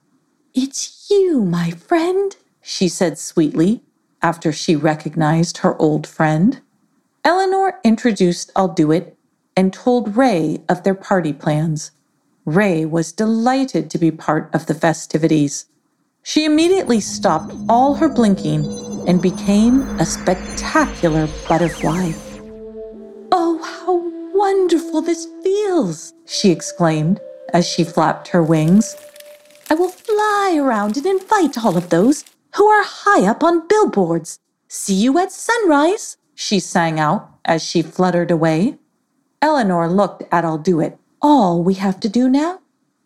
it's 0.54 1.08
you, 1.10 1.44
my 1.44 1.70
friend, 1.70 2.34
she 2.62 2.88
said 2.88 3.18
sweetly 3.18 3.82
after 4.22 4.50
she 4.50 4.74
recognized 4.74 5.58
her 5.58 5.80
old 5.80 6.06
friend. 6.06 6.60
Eleanor 7.24 7.78
introduced 7.84 8.50
I'll 8.56 8.68
Do 8.68 8.90
It 8.90 9.15
and 9.56 9.72
told 9.72 10.16
Ray 10.16 10.60
of 10.68 10.82
their 10.82 10.94
party 10.94 11.32
plans. 11.32 11.90
Ray 12.44 12.84
was 12.84 13.10
delighted 13.10 13.90
to 13.90 13.98
be 13.98 14.10
part 14.10 14.54
of 14.54 14.66
the 14.66 14.74
festivities. 14.74 15.66
She 16.22 16.44
immediately 16.44 17.00
stopped 17.00 17.54
all 17.68 17.94
her 17.94 18.08
blinking 18.08 18.64
and 19.08 19.22
became 19.22 19.82
a 19.98 20.06
spectacular 20.06 21.28
butterfly. 21.48 22.12
Oh, 23.32 23.58
how 23.62 24.12
wonderful 24.36 25.02
this 25.02 25.26
feels, 25.42 26.12
she 26.26 26.50
exclaimed 26.50 27.20
as 27.52 27.66
she 27.66 27.84
flapped 27.84 28.28
her 28.28 28.42
wings. 28.42 28.96
I 29.70 29.74
will 29.74 29.88
fly 29.88 30.56
around 30.60 30.96
and 30.96 31.06
invite 31.06 31.64
all 31.64 31.76
of 31.76 31.90
those 31.90 32.24
who 32.54 32.66
are 32.66 32.84
high 32.84 33.26
up 33.26 33.42
on 33.42 33.66
billboards. 33.66 34.38
See 34.68 34.94
you 34.94 35.18
at 35.18 35.32
sunrise, 35.32 36.16
she 36.34 36.60
sang 36.60 37.00
out 37.00 37.30
as 37.44 37.62
she 37.62 37.82
fluttered 37.82 38.30
away. 38.30 38.78
Eleanor 39.46 39.88
looked 39.88 40.24
at 40.32 40.44
I'll 40.44 40.58
Do 40.58 40.80
It. 40.80 40.98
All 41.22 41.62
we 41.62 41.74
have 41.74 42.00
to 42.00 42.08
do 42.08 42.28
now 42.28 42.58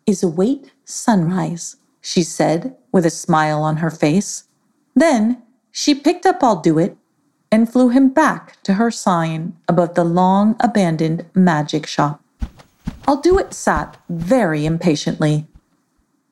is 0.07 0.23
await 0.23 0.71
sunrise 0.85 1.75
she 2.01 2.23
said 2.23 2.75
with 2.91 3.05
a 3.05 3.11
smile 3.11 3.61
on 3.61 3.77
her 3.77 3.91
face. 3.91 4.45
Then 4.95 5.43
she 5.71 5.93
picked 5.93 6.25
up 6.25 6.43
I'll 6.43 6.59
Do 6.59 6.79
It 6.79 6.97
and 7.51 7.71
flew 7.71 7.89
him 7.89 8.09
back 8.09 8.57
to 8.63 8.73
her 8.73 8.89
sign 8.89 9.55
above 9.67 9.93
the 9.93 10.03
long 10.03 10.55
abandoned 10.59 11.27
magic 11.35 11.85
shop. 11.85 12.23
I'll 13.07 13.21
Do 13.21 13.37
It 13.37 13.53
sat 13.53 13.97
very 14.09 14.65
impatiently, 14.65 15.45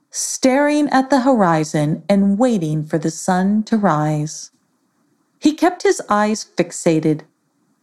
staring 0.09 0.89
at 0.89 1.11
the 1.11 1.21
horizon 1.21 2.01
and 2.09 2.39
waiting 2.39 2.83
for 2.83 2.97
the 2.97 3.11
sun 3.11 3.61
to 3.65 3.77
rise. 3.77 4.49
He 5.37 5.53
kept 5.53 5.83
his 5.83 6.01
eyes 6.09 6.47
fixated, 6.57 7.21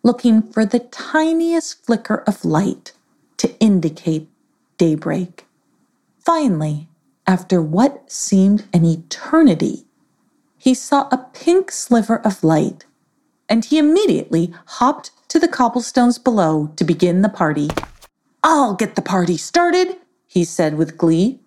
looking 0.07 0.41
for 0.41 0.65
the 0.65 0.79
tiniest 0.79 1.85
flicker 1.85 2.23
of 2.29 2.45
light 2.45 2.93
to 3.37 3.59
indicate 3.59 4.29
daybreak. 4.79 5.45
Finally, 6.21 6.87
after 7.27 7.61
what 7.61 8.09
seemed 8.09 8.65
an 8.73 8.85
eternity, 8.85 9.85
he 10.57 10.73
saw 10.75 11.09
a 11.11 11.27
pink 11.33 11.73
sliver 11.73 12.19
of 12.25 12.45
light, 12.45 12.85
and 13.49 13.65
he 13.65 13.79
immediately 13.79 14.55
hopped 14.79 15.11
to 15.27 15.41
the 15.41 15.49
cobblestones 15.49 16.19
below 16.19 16.71
to 16.77 16.85
begin 16.85 17.23
the 17.23 17.29
party. 17.29 17.69
I'll 18.45 18.75
get 18.75 18.95
the 18.95 19.03
party 19.03 19.37
started, 19.37 19.97
he 20.29 20.45
said 20.45 20.75
with 20.77 20.97
glee. 20.97 21.41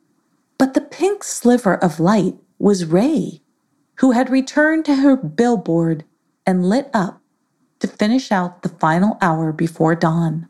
But 0.58 0.74
the 0.74 0.82
pink 0.82 1.24
sliver 1.24 1.78
of 1.78 2.02
light 2.02 2.36
was 2.58 2.84
Ray, 2.84 3.42
who 4.00 4.12
had 4.12 4.30
returned 4.30 4.84
to 4.84 4.96
her 4.96 5.16
billboard 5.16 6.04
and 6.46 6.68
lit 6.68 6.90
up 6.94 7.19
to 7.80 7.88
finish 7.88 8.32
out 8.32 8.62
the 8.62 8.70
final 8.70 9.18
hour 9.22 9.52
before 9.52 9.96
dawn. 9.96 10.48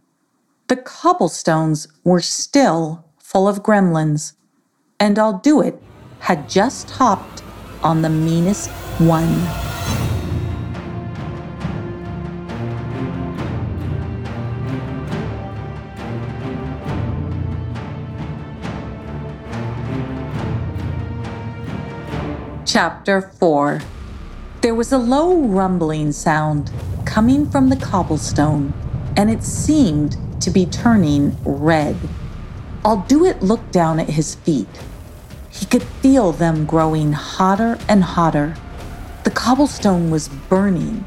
The 0.68 0.76
cobblestones 0.76 1.88
were 2.04 2.22
still 2.22 3.06
full 3.18 3.48
of 3.48 3.64
gremlins 3.64 4.34
and 5.00 5.18
I'll 5.18 5.40
do 5.40 5.62
it 5.62 5.82
had 6.20 6.50
just 6.50 6.90
hopped 6.92 7.42
on 7.82 8.02
the 8.02 8.10
meanest 8.10 8.70
one. 9.00 9.40
Chapter 22.66 23.22
4 23.40 23.82
There 24.62 24.76
was 24.76 24.92
a 24.92 24.98
low 24.98 25.42
rumbling 25.42 26.12
sound 26.12 26.72
coming 27.10 27.50
from 27.50 27.70
the 27.70 27.76
cobblestone, 27.76 28.74
and 29.18 29.30
it 29.30 29.44
seemed 29.44 30.16
to 30.42 30.52
be 30.52 30.66
turning 30.66 31.36
red. 31.44 31.98
I'll 32.86 33.04
Do 33.08 33.26
It 33.26 33.42
looked 33.42 33.72
down 33.72 34.00
at 34.00 34.10
his 34.10 34.36
feet 34.36 34.68
he 35.60 35.66
could 35.66 35.84
feel 35.84 36.32
them 36.32 36.66
growing 36.66 37.12
hotter 37.12 37.78
and 37.90 38.02
hotter. 38.02 38.56
The 39.26 39.30
cobblestone 39.32 40.10
was 40.10 40.30
burning, 40.30 41.04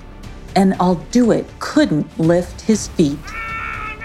and 0.55 0.75
I'll 0.79 0.97
Do 1.11 1.31
It 1.31 1.47
couldn't 1.59 2.19
lift 2.19 2.61
his 2.61 2.89
feet. 2.89 3.19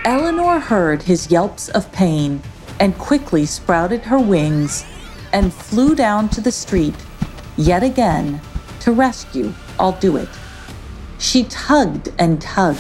Eleanor 0.06 0.60
heard 0.60 1.04
his 1.04 1.30
yelps 1.30 1.68
of 1.68 1.92
pain 1.92 2.42
and 2.80 2.98
quickly 2.98 3.46
sprouted 3.46 4.04
her 4.04 4.20
wings 4.20 4.86
and 5.34 5.54
flew 5.54 5.96
down 5.96 6.30
to 6.30 6.40
the 6.40 6.52
street 6.52 6.96
yet 7.58 7.84
again 7.84 8.40
to 8.80 8.94
rescue 8.94 9.54
I'll 9.78 10.00
Do 10.00 10.16
It. 10.16 10.30
She 11.20 11.46
tugged 11.46 12.14
and 12.20 12.42
tugged, 12.42 12.80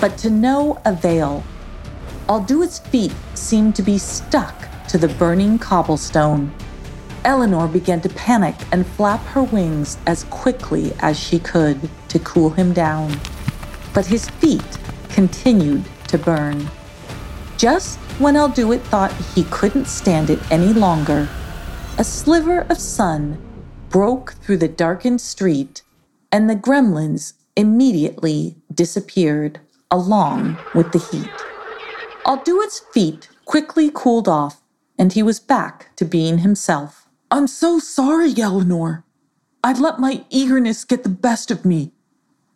but 0.00 0.16
to 0.18 0.30
no 0.30 0.80
avail. 0.84 1.42
I'll 2.28 2.40
Do 2.40 2.62
It's 2.62 2.78
feet 2.78 3.14
seemed 3.34 3.74
to 3.76 3.82
be 3.82 3.98
stuck 3.98 4.68
to 4.88 4.98
the 4.98 5.08
burning 5.08 5.58
cobblestone. 5.58 6.52
Eleanor 7.24 7.66
began 7.66 8.00
to 8.02 8.08
panic 8.10 8.54
and 8.70 8.86
flap 8.86 9.20
her 9.26 9.42
wings 9.42 9.98
as 10.06 10.24
quickly 10.24 10.92
as 11.00 11.18
she 11.18 11.38
could 11.38 11.90
to 12.08 12.18
cool 12.20 12.50
him 12.50 12.72
down. 12.72 13.18
But 13.92 14.06
his 14.06 14.28
feet 14.28 14.78
continued 15.08 15.84
to 16.06 16.18
burn. 16.18 16.68
Just 17.56 17.98
when 18.20 18.36
I'll 18.36 18.48
Do 18.48 18.72
It 18.72 18.82
thought 18.82 19.12
he 19.34 19.44
couldn't 19.44 19.86
stand 19.86 20.30
it 20.30 20.38
any 20.50 20.72
longer, 20.72 21.28
a 21.98 22.04
sliver 22.04 22.60
of 22.70 22.78
sun 22.78 23.36
broke 23.90 24.34
through 24.34 24.58
the 24.58 24.68
darkened 24.68 25.20
street, 25.20 25.82
and 26.30 26.48
the 26.48 26.54
gremlins 26.54 27.32
immediately 27.58 28.56
disappeared 28.72 29.60
along 29.90 30.56
with 30.74 30.92
the 30.92 31.00
heat. 31.00 31.28
I'll 32.24 32.42
Do 32.44 32.62
It's 32.62 32.80
feet 32.94 33.28
quickly 33.46 33.90
cooled 33.92 34.28
off, 34.28 34.62
and 34.98 35.12
he 35.12 35.22
was 35.24 35.40
back 35.40 35.94
to 35.96 36.04
being 36.04 36.38
himself. 36.38 37.08
I'm 37.30 37.48
so 37.48 37.80
sorry, 37.80 38.34
Eleanor. 38.38 39.04
I'd 39.64 39.78
let 39.78 39.98
my 39.98 40.24
eagerness 40.30 40.84
get 40.84 41.02
the 41.02 41.08
best 41.08 41.50
of 41.50 41.64
me. 41.64 41.92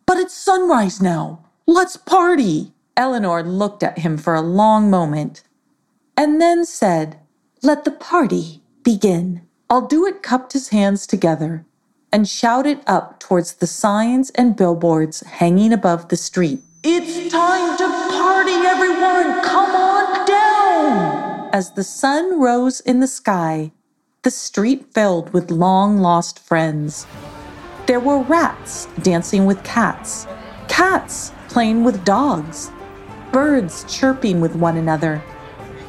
But 0.05 0.17
it's 0.17 0.33
sunrise 0.33 1.01
now. 1.01 1.45
Let's 1.67 1.97
party. 1.97 2.73
Eleanor 2.95 3.43
looked 3.43 3.83
at 3.83 3.99
him 3.99 4.17
for 4.17 4.35
a 4.35 4.41
long 4.41 4.89
moment. 4.89 5.43
and 6.17 6.39
then 6.41 6.65
said, 6.65 7.19
Let 7.63 7.85
the 7.85 7.91
party 7.91 8.63
begin. 8.83 9.41
I'll 9.69 9.87
do 9.87 10.05
it 10.05 10.23
cupped 10.23 10.53
his 10.53 10.69
hands 10.69 11.07
together 11.07 11.65
and 12.13 12.29
shouted 12.29 12.79
up 12.85 13.19
towards 13.19 13.55
the 13.55 13.65
signs 13.65 14.29
and 14.31 14.55
billboards 14.55 15.21
hanging 15.21 15.73
above 15.73 16.09
the 16.09 16.15
street. 16.15 16.61
It's 16.83 17.31
time 17.31 17.75
to 17.77 17.87
party, 18.15 18.51
everyone! 18.51 19.43
Come 19.43 19.71
on 19.75 20.27
down! 20.27 21.49
As 21.51 21.71
the 21.71 21.83
sun 21.83 22.39
rose 22.39 22.81
in 22.81 22.99
the 22.99 23.07
sky, 23.07 23.71
the 24.21 24.29
street 24.29 24.93
filled 24.93 25.33
with 25.33 25.49
long 25.49 25.97
lost 25.97 26.37
friends. 26.37 27.07
There 27.87 27.99
were 27.99 28.21
rats 28.21 28.87
dancing 29.01 29.47
with 29.47 29.63
cats, 29.63 30.27
cats 30.67 31.31
playing 31.49 31.83
with 31.83 32.05
dogs, 32.05 32.71
birds 33.31 33.85
chirping 33.89 34.39
with 34.39 34.55
one 34.55 34.77
another, 34.77 35.23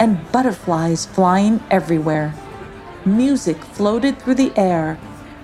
and 0.00 0.32
butterflies 0.32 1.04
flying 1.04 1.62
everywhere. 1.70 2.34
Music 3.04 3.58
floated 3.58 4.18
through 4.18 4.36
the 4.36 4.52
air 4.56 4.98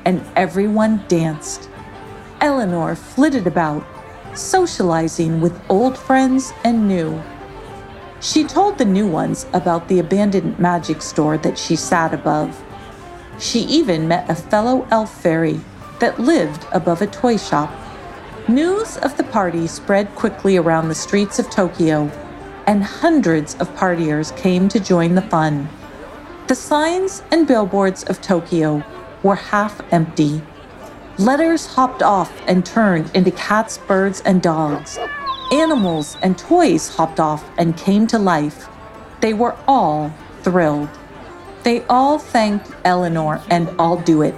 and 0.04 0.24
everyone 0.36 1.04
danced. 1.08 1.68
Eleanor 2.40 2.94
flitted 2.94 3.46
about, 3.46 3.84
socializing 4.34 5.40
with 5.40 5.60
old 5.68 5.98
friends 5.98 6.52
and 6.64 6.88
new. 6.88 7.22
She 8.20 8.44
told 8.44 8.78
the 8.78 8.84
new 8.84 9.06
ones 9.06 9.46
about 9.52 9.88
the 9.88 9.98
abandoned 9.98 10.58
magic 10.58 11.02
store 11.02 11.38
that 11.38 11.58
she 11.58 11.74
sat 11.76 12.12
above. 12.12 12.62
She 13.38 13.60
even 13.60 14.08
met 14.08 14.28
a 14.28 14.34
fellow 14.34 14.86
elf 14.90 15.22
fairy 15.22 15.60
that 16.00 16.18
lived 16.18 16.66
above 16.72 17.02
a 17.02 17.06
toy 17.06 17.36
shop. 17.36 17.72
News 18.48 18.96
of 18.98 19.16
the 19.16 19.24
party 19.24 19.66
spread 19.66 20.14
quickly 20.14 20.56
around 20.56 20.88
the 20.88 20.94
streets 20.94 21.38
of 21.38 21.50
Tokyo, 21.50 22.10
and 22.66 22.84
hundreds 22.84 23.54
of 23.56 23.74
partiers 23.74 24.36
came 24.36 24.68
to 24.68 24.80
join 24.80 25.14
the 25.14 25.22
fun. 25.22 25.68
The 26.46 26.54
signs 26.54 27.22
and 27.30 27.46
billboards 27.46 28.04
of 28.04 28.20
Tokyo 28.20 28.84
were 29.22 29.36
half 29.36 29.80
empty. 29.92 30.42
Letters 31.18 31.66
hopped 31.66 32.02
off 32.02 32.32
and 32.46 32.64
turned 32.64 33.10
into 33.14 33.30
cats, 33.30 33.78
birds, 33.78 34.22
and 34.24 34.40
dogs. 34.40 34.98
Animals 35.52 36.16
and 36.22 36.38
toys 36.38 36.88
hopped 36.88 37.20
off 37.20 37.44
and 37.58 37.76
came 37.76 38.06
to 38.06 38.18
life. 38.18 38.68
They 39.20 39.34
were 39.34 39.56
all 39.66 40.14
thrilled. 40.42 40.88
They 41.62 41.82
all 41.86 42.18
thanked 42.18 42.70
Eleanor 42.84 43.42
and 43.50 43.68
I'll 43.78 43.98
Do 43.98 44.22
It, 44.22 44.34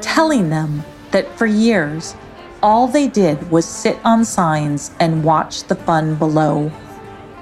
telling 0.00 0.48
them 0.48 0.84
that 1.10 1.36
for 1.36 1.46
years, 1.46 2.14
all 2.62 2.88
they 2.88 3.08
did 3.08 3.50
was 3.50 3.66
sit 3.66 3.98
on 4.04 4.24
signs 4.24 4.90
and 4.98 5.22
watch 5.22 5.64
the 5.64 5.74
fun 5.74 6.14
below. 6.14 6.72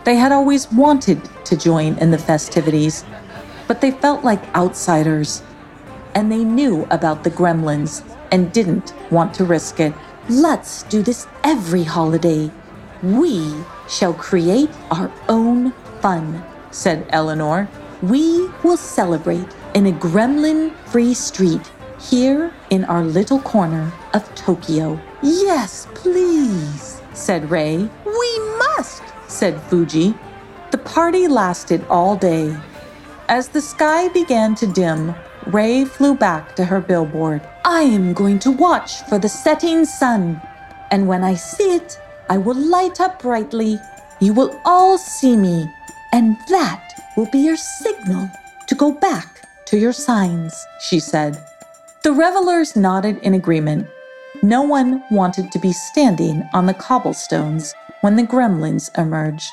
They 0.04 0.16
had 0.16 0.32
always 0.32 0.70
wanted 0.72 1.20
to 1.44 1.56
join 1.56 1.96
in 1.98 2.10
the 2.10 2.18
festivities, 2.18 3.04
but 3.68 3.80
they 3.80 3.92
felt 3.92 4.24
like 4.24 4.54
outsiders 4.54 5.42
and 6.14 6.30
they 6.30 6.44
knew 6.44 6.86
about 6.90 7.24
the 7.24 7.30
gremlins 7.30 8.02
and 8.30 8.52
didn't 8.52 8.94
want 9.10 9.34
to 9.34 9.44
risk 9.44 9.80
it. 9.80 9.92
Let's 10.28 10.82
do 10.84 11.02
this 11.02 11.26
every 11.42 11.84
holiday. 11.84 12.50
We 13.02 13.54
shall 13.88 14.14
create 14.14 14.70
our 14.90 15.12
own 15.28 15.72
fun, 16.00 16.44
said 16.70 17.06
Eleanor. 17.10 17.68
We 18.02 18.48
will 18.62 18.76
celebrate 18.76 19.48
in 19.74 19.86
a 19.86 19.92
gremlin 19.92 20.74
free 20.86 21.14
street 21.14 21.70
here 22.00 22.52
in 22.70 22.84
our 22.84 23.04
little 23.04 23.40
corner 23.40 23.92
of 24.12 24.34
Tokyo. 24.34 25.00
Yes, 25.22 25.86
please, 25.94 27.00
said 27.12 27.50
Ray. 27.50 27.88
We 28.04 28.38
must, 28.58 29.02
said 29.26 29.60
Fuji. 29.62 30.14
The 30.70 30.78
party 30.78 31.28
lasted 31.28 31.84
all 31.88 32.16
day. 32.16 32.56
As 33.28 33.48
the 33.48 33.62
sky 33.62 34.08
began 34.08 34.54
to 34.56 34.66
dim, 34.66 35.14
Ray 35.46 35.84
flew 35.84 36.14
back 36.14 36.56
to 36.56 36.64
her 36.64 36.80
billboard. 36.80 37.42
I 37.64 37.82
am 37.82 38.14
going 38.14 38.38
to 38.40 38.50
watch 38.50 39.02
for 39.02 39.18
the 39.18 39.28
setting 39.28 39.84
sun, 39.84 40.40
and 40.90 41.06
when 41.06 41.22
I 41.22 41.34
see 41.34 41.74
it, 41.74 41.98
I 42.30 42.38
will 42.38 42.54
light 42.54 43.00
up 43.00 43.20
brightly. 43.20 43.78
You 44.20 44.32
will 44.32 44.58
all 44.64 44.96
see 44.96 45.36
me, 45.36 45.70
and 46.12 46.36
that 46.48 46.82
will 47.16 47.28
be 47.30 47.38
your 47.38 47.56
signal 47.56 48.30
to 48.66 48.74
go 48.74 48.92
back 48.92 49.42
to 49.66 49.78
your 49.78 49.92
signs, 49.92 50.54
she 50.80 50.98
said. 50.98 51.36
The 52.02 52.12
revelers 52.12 52.76
nodded 52.76 53.18
in 53.18 53.34
agreement. 53.34 53.86
No 54.42 54.62
one 54.62 55.04
wanted 55.10 55.52
to 55.52 55.58
be 55.58 55.72
standing 55.72 56.48
on 56.54 56.66
the 56.66 56.74
cobblestones 56.74 57.74
when 58.00 58.16
the 58.16 58.22
gremlins 58.22 58.90
emerged. 58.98 59.52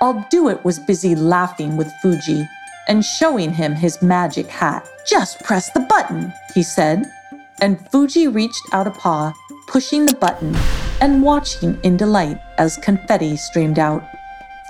I'll 0.00 0.26
it 0.32 0.64
was 0.64 0.78
busy 0.78 1.14
laughing 1.14 1.76
with 1.76 1.92
Fuji 2.02 2.46
and 2.88 3.04
showing 3.04 3.52
him 3.52 3.74
his 3.74 4.02
magic 4.02 4.46
hat. 4.46 4.88
Just 5.06 5.42
press 5.44 5.70
the 5.70 5.80
button, 5.80 6.32
he 6.54 6.62
said. 6.62 7.04
And 7.60 7.80
Fuji 7.90 8.28
reached 8.28 8.62
out 8.72 8.86
a 8.86 8.90
paw, 8.90 9.32
pushing 9.68 10.06
the 10.06 10.14
button 10.16 10.56
and 11.00 11.22
watching 11.22 11.78
in 11.82 11.96
delight 11.96 12.40
as 12.58 12.76
confetti 12.76 13.36
streamed 13.36 13.78
out. 13.78 14.02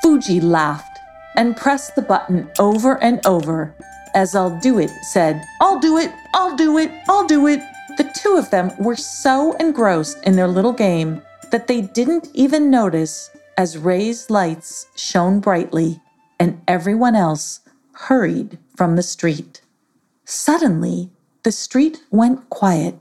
Fuji 0.03 0.41
laughed 0.41 0.99
and 1.37 1.57
pressed 1.57 1.95
the 1.95 2.03
button 2.03 2.51
over 2.59 3.03
and 3.03 3.25
over 3.27 3.75
as 4.15 4.35
I'll 4.35 4.59
Do 4.61 4.79
It 4.79 4.91
said, 5.03 5.43
I'll 5.61 5.79
do 5.79 5.97
it, 5.97 6.13
I'll 6.35 6.55
do 6.57 6.79
it, 6.79 6.91
I'll 7.09 7.27
do 7.27 7.47
it. 7.47 7.61
The 7.97 8.11
two 8.15 8.37
of 8.37 8.51
them 8.51 8.71
were 8.79 8.97
so 8.97 9.53
engrossed 9.55 10.19
in 10.25 10.37
their 10.37 10.49
little 10.49 10.73
game 10.73 11.23
that 11.51 11.67
they 11.67 11.83
didn't 11.83 12.29
even 12.35 12.71
notice 12.71 13.31
as 13.57 13.79
Ray's 13.79 14.31
lights 14.31 14.87
shone 14.97 15.41
brightly 15.41 16.01
and 16.39 16.61
everyone 16.67 17.15
else 17.15 17.61
hurried 17.93 18.59
from 18.77 18.97
the 18.97 19.03
street. 19.03 19.61
Suddenly, 20.25 21.11
the 21.43 21.53
street 21.53 22.03
went 22.11 22.49
quiet, 22.49 22.99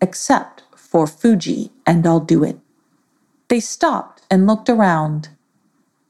except 0.00 0.62
for 0.76 1.06
Fuji 1.06 1.72
and 1.86 2.06
I'll 2.06 2.20
Do 2.20 2.44
It. 2.44 2.58
They 3.48 3.60
stopped 3.60 4.22
and 4.30 4.46
looked 4.46 4.68
around, 4.68 5.28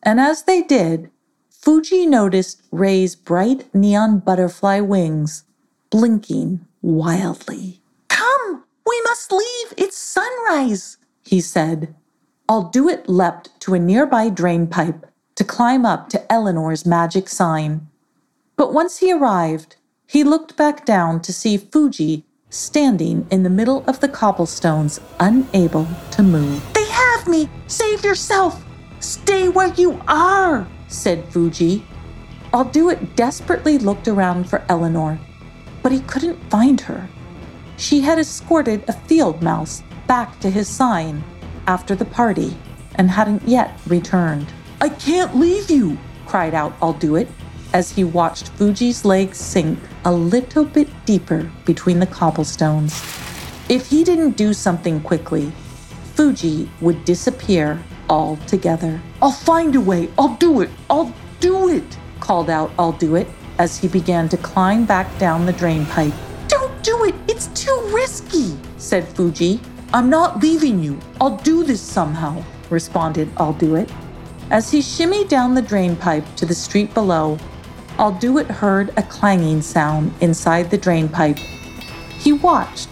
and 0.02 0.20
as 0.20 0.44
they 0.44 0.62
did, 0.62 1.10
Fuji 1.50 2.06
noticed 2.06 2.62
Ray's 2.70 3.16
bright 3.16 3.74
neon 3.74 4.18
butterfly 4.18 4.80
wings 4.80 5.44
blinking 5.90 6.66
wildly. 6.82 7.80
Come, 8.08 8.64
we 8.84 9.00
must 9.02 9.32
leave. 9.32 9.74
It's 9.76 9.96
sunrise, 9.96 10.98
he 11.22 11.40
said. 11.40 11.94
I'll 12.48 12.64
Do 12.64 12.88
It 12.88 13.08
leapt 13.08 13.58
to 13.60 13.74
a 13.74 13.78
nearby 13.78 14.28
drain 14.28 14.66
pipe 14.66 15.06
to 15.36 15.44
climb 15.44 15.86
up 15.86 16.08
to 16.10 16.32
Eleanor's 16.32 16.84
magic 16.84 17.28
sign. 17.28 17.88
But 18.56 18.72
once 18.72 18.98
he 18.98 19.12
arrived, 19.12 19.76
he 20.06 20.22
looked 20.22 20.56
back 20.56 20.86
down 20.86 21.20
to 21.22 21.32
see 21.32 21.56
Fuji 21.56 22.24
standing 22.50 23.26
in 23.30 23.42
the 23.42 23.50
middle 23.50 23.84
of 23.88 23.98
the 23.98 24.08
cobblestones, 24.08 25.00
unable 25.18 25.88
to 26.12 26.22
move. 26.22 26.62
They 26.72 26.86
have 26.86 27.26
me! 27.26 27.48
Save 27.66 28.04
yourself! 28.04 28.64
Stay 29.00 29.48
where 29.48 29.74
you 29.74 30.00
are! 30.06 30.66
said 30.86 31.24
Fuji. 31.30 31.84
I'll 32.52 32.64
Do 32.64 32.90
It 32.90 33.16
desperately 33.16 33.78
looked 33.78 34.06
around 34.06 34.48
for 34.48 34.64
Eleanor, 34.68 35.18
but 35.82 35.90
he 35.90 36.00
couldn't 36.00 36.38
find 36.48 36.80
her. 36.82 37.08
She 37.76 38.00
had 38.00 38.20
escorted 38.20 38.84
a 38.86 38.92
field 38.92 39.42
mouse 39.42 39.82
back 40.06 40.38
to 40.40 40.48
his 40.48 40.68
sign 40.68 41.24
after 41.66 41.96
the 41.96 42.04
party 42.04 42.56
and 42.94 43.10
hadn't 43.10 43.42
yet 43.48 43.80
returned. 43.88 44.46
I 44.80 44.90
can't 44.90 45.34
leave 45.34 45.68
you, 45.68 45.98
cried 46.26 46.54
out 46.54 46.74
I'll 46.80 46.92
Do 46.92 47.16
It 47.16 47.26
as 47.74 47.90
he 47.90 48.04
watched 48.04 48.48
Fuji's 48.50 49.04
legs 49.04 49.36
sink 49.36 49.78
a 50.04 50.12
little 50.12 50.64
bit 50.64 50.88
deeper 51.04 51.50
between 51.66 51.98
the 51.98 52.06
cobblestones. 52.06 52.94
If 53.68 53.88
he 53.88 54.04
didn't 54.04 54.36
do 54.36 54.54
something 54.54 55.00
quickly, 55.00 55.52
Fuji 56.14 56.70
would 56.80 57.04
disappear 57.04 57.82
altogether. 58.08 59.00
I'll 59.20 59.32
find 59.32 59.74
a 59.74 59.80
way. 59.80 60.08
I'll 60.16 60.36
do 60.36 60.60
it. 60.60 60.70
I'll 60.88 61.12
do 61.40 61.68
it, 61.68 61.98
called 62.20 62.48
out 62.48 62.70
I'll 62.78 62.92
Do 62.92 63.16
It 63.16 63.26
as 63.58 63.76
he 63.76 63.88
began 63.88 64.28
to 64.28 64.36
climb 64.36 64.84
back 64.84 65.06
down 65.18 65.44
the 65.44 65.52
drain 65.52 65.84
pipe. 65.86 66.14
Don't 66.48 66.82
do 66.82 67.04
it. 67.04 67.14
It's 67.28 67.48
too 67.48 67.76
risky, 67.92 68.56
said 68.76 69.08
Fuji. 69.08 69.60
I'm 69.92 70.08
not 70.08 70.40
leaving 70.40 70.82
you. 70.82 70.98
I'll 71.20 71.36
do 71.38 71.64
this 71.64 71.80
somehow, 71.80 72.44
responded 72.70 73.28
I'll 73.36 73.52
Do 73.52 73.74
It. 73.74 73.90
As 74.50 74.70
he 74.70 74.78
shimmied 74.80 75.28
down 75.28 75.54
the 75.54 75.62
drain 75.62 75.96
pipe 75.96 76.24
to 76.36 76.46
the 76.46 76.54
street 76.54 76.94
below, 76.94 77.38
I'll 77.96 78.12
Do 78.12 78.38
It 78.38 78.48
heard 78.48 78.92
a 78.96 79.02
clanging 79.02 79.62
sound 79.62 80.12
inside 80.20 80.70
the 80.70 80.78
drain 80.78 81.08
pipe. 81.08 81.38
He 82.18 82.32
watched 82.32 82.88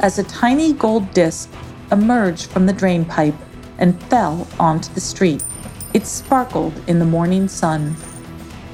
as 0.00 0.18
a 0.18 0.24
tiny 0.24 0.72
gold 0.72 1.12
disc 1.12 1.50
emerged 1.92 2.50
from 2.50 2.66
the 2.66 2.72
drain 2.72 3.04
pipe 3.04 3.34
and 3.78 4.02
fell 4.04 4.46
onto 4.58 4.92
the 4.94 5.00
street. 5.00 5.44
It 5.92 6.06
sparkled 6.06 6.72
in 6.86 6.98
the 6.98 7.04
morning 7.04 7.48
sun. 7.48 7.96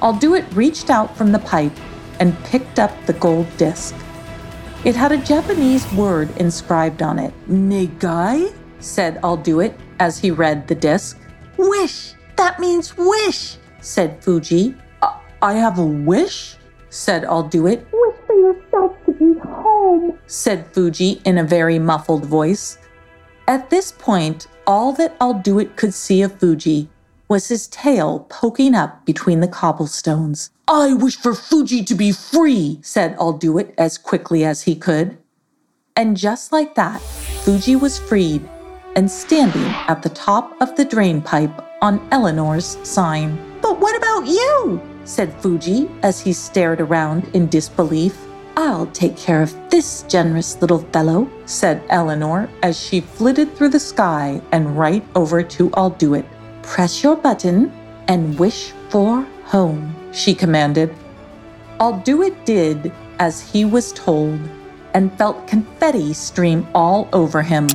I'll 0.01 0.13
Do 0.13 0.35
It 0.35 0.45
reached 0.53 0.89
out 0.89 1.17
from 1.17 1.33
the 1.33 1.41
pipe 1.41 1.77
and 2.21 2.39
picked 2.45 2.79
up 2.79 2.93
the 3.07 3.15
gold 3.15 3.47
disc. 3.57 3.95
It 4.85 4.95
had 4.95 5.13
a 5.13 5.19
Japanese 5.19 5.91
word 5.95 6.37
inscribed 6.37 7.03
on 7.03 7.19
it. 7.19 7.33
Negai? 7.49 8.53
said 8.79 9.19
I'll 9.23 9.37
Do 9.37 9.61
It 9.61 9.79
as 9.99 10.19
he 10.19 10.31
read 10.31 10.69
the 10.69 10.75
disc. 10.75 11.19
Wish! 11.57 12.15
That 12.37 12.61
means 12.61 12.97
wish! 12.97 13.57
said 13.81 14.23
Fuji. 14.23 14.77
I 15.43 15.55
have 15.55 15.81
a 15.81 15.85
wish? 15.85 16.55
said 16.89 17.25
I'll 17.25 17.43
Do 17.43 17.67
It. 17.67 17.85
Wish 17.93 18.17
for 18.27 18.35
yourself 18.35 18.93
to 19.07 19.13
be 19.13 19.37
home, 19.41 20.17
said 20.29 20.69
Fuji 20.73 21.21
in 21.25 21.37
a 21.37 21.43
very 21.43 21.81
muffled 21.81 22.25
voice. 22.25 22.79
At 23.49 23.69
this 23.69 23.91
point, 23.91 24.47
all 24.69 24.93
that 24.93 25.17
I'll 25.21 25.35
Do 25.35 25.59
It 25.59 25.77
could 25.77 25.95
see 25.95 26.23
of 26.23 26.39
Fuji 26.39 26.89
was 27.29 27.49
his 27.49 27.67
tail 27.67 28.21
poking 28.29 28.77
up 28.77 29.05
between 29.05 29.41
the 29.41 29.49
cobblestones. 29.49 30.51
I 30.69 30.95
wish 30.95 31.17
for 31.17 31.35
Fuji 31.35 31.83
to 31.85 31.95
be 31.97 32.13
free, 32.13 32.79
said 32.83 33.17
I'll 33.19 33.33
Do 33.33 33.59
It 33.59 33.75
as 33.77 33.99
quickly 33.99 34.45
as 34.45 34.63
he 34.63 34.77
could. 34.77 35.19
And 35.97 36.17
just 36.17 36.53
like 36.53 36.77
that, 36.77 37.01
Fuji 37.43 37.75
was 37.75 37.99
freed 37.99 38.49
and 38.95 39.11
standing 39.11 39.75
at 39.89 40.03
the 40.03 40.11
top 40.11 40.55
of 40.61 40.77
the 40.77 40.85
drain 40.85 41.21
pipe 41.21 41.63
on 41.81 42.07
Eleanor's 42.13 42.79
sign. 42.89 43.37
But 43.61 43.81
what 43.81 43.97
about 43.97 44.27
you? 44.29 44.92
Said 45.05 45.33
Fuji 45.41 45.89
as 46.03 46.21
he 46.21 46.33
stared 46.33 46.81
around 46.81 47.29
in 47.35 47.49
disbelief. 47.49 48.17
I'll 48.57 48.87
take 48.89 49.17
care 49.17 49.43
of 49.43 49.55
this 49.71 50.03
generous 50.05 50.61
little 50.61 50.81
fellow, 50.93 51.29
said 51.47 51.83
Eleanor 51.89 52.49
as 52.63 52.79
she 52.79 53.01
flitted 53.01 53.55
through 53.57 53.71
the 53.71 53.81
sky 53.81 54.43
and 54.53 54.77
right 54.79 55.05
over 55.15 55.43
to 55.43 55.71
I'll 55.75 55.91
Do 55.91 56.15
It. 56.15 56.27
Press 56.63 57.03
your 57.03 57.17
button 57.17 57.73
and 58.09 58.39
wish 58.39 58.73
for 58.91 59.23
home, 59.45 59.95
she 60.13 60.35
commanded. 60.35 60.95
I'll 61.81 61.99
Do 62.01 62.23
It 62.23 62.45
did 62.45 62.93
as 63.19 63.41
he 63.41 63.65
was 63.65 63.93
told 63.93 64.39
and 64.95 65.17
felt 65.17 65.49
confetti 65.49 66.13
stream 66.13 66.67
all 66.75 67.09
over 67.13 67.41
him. 67.43 67.69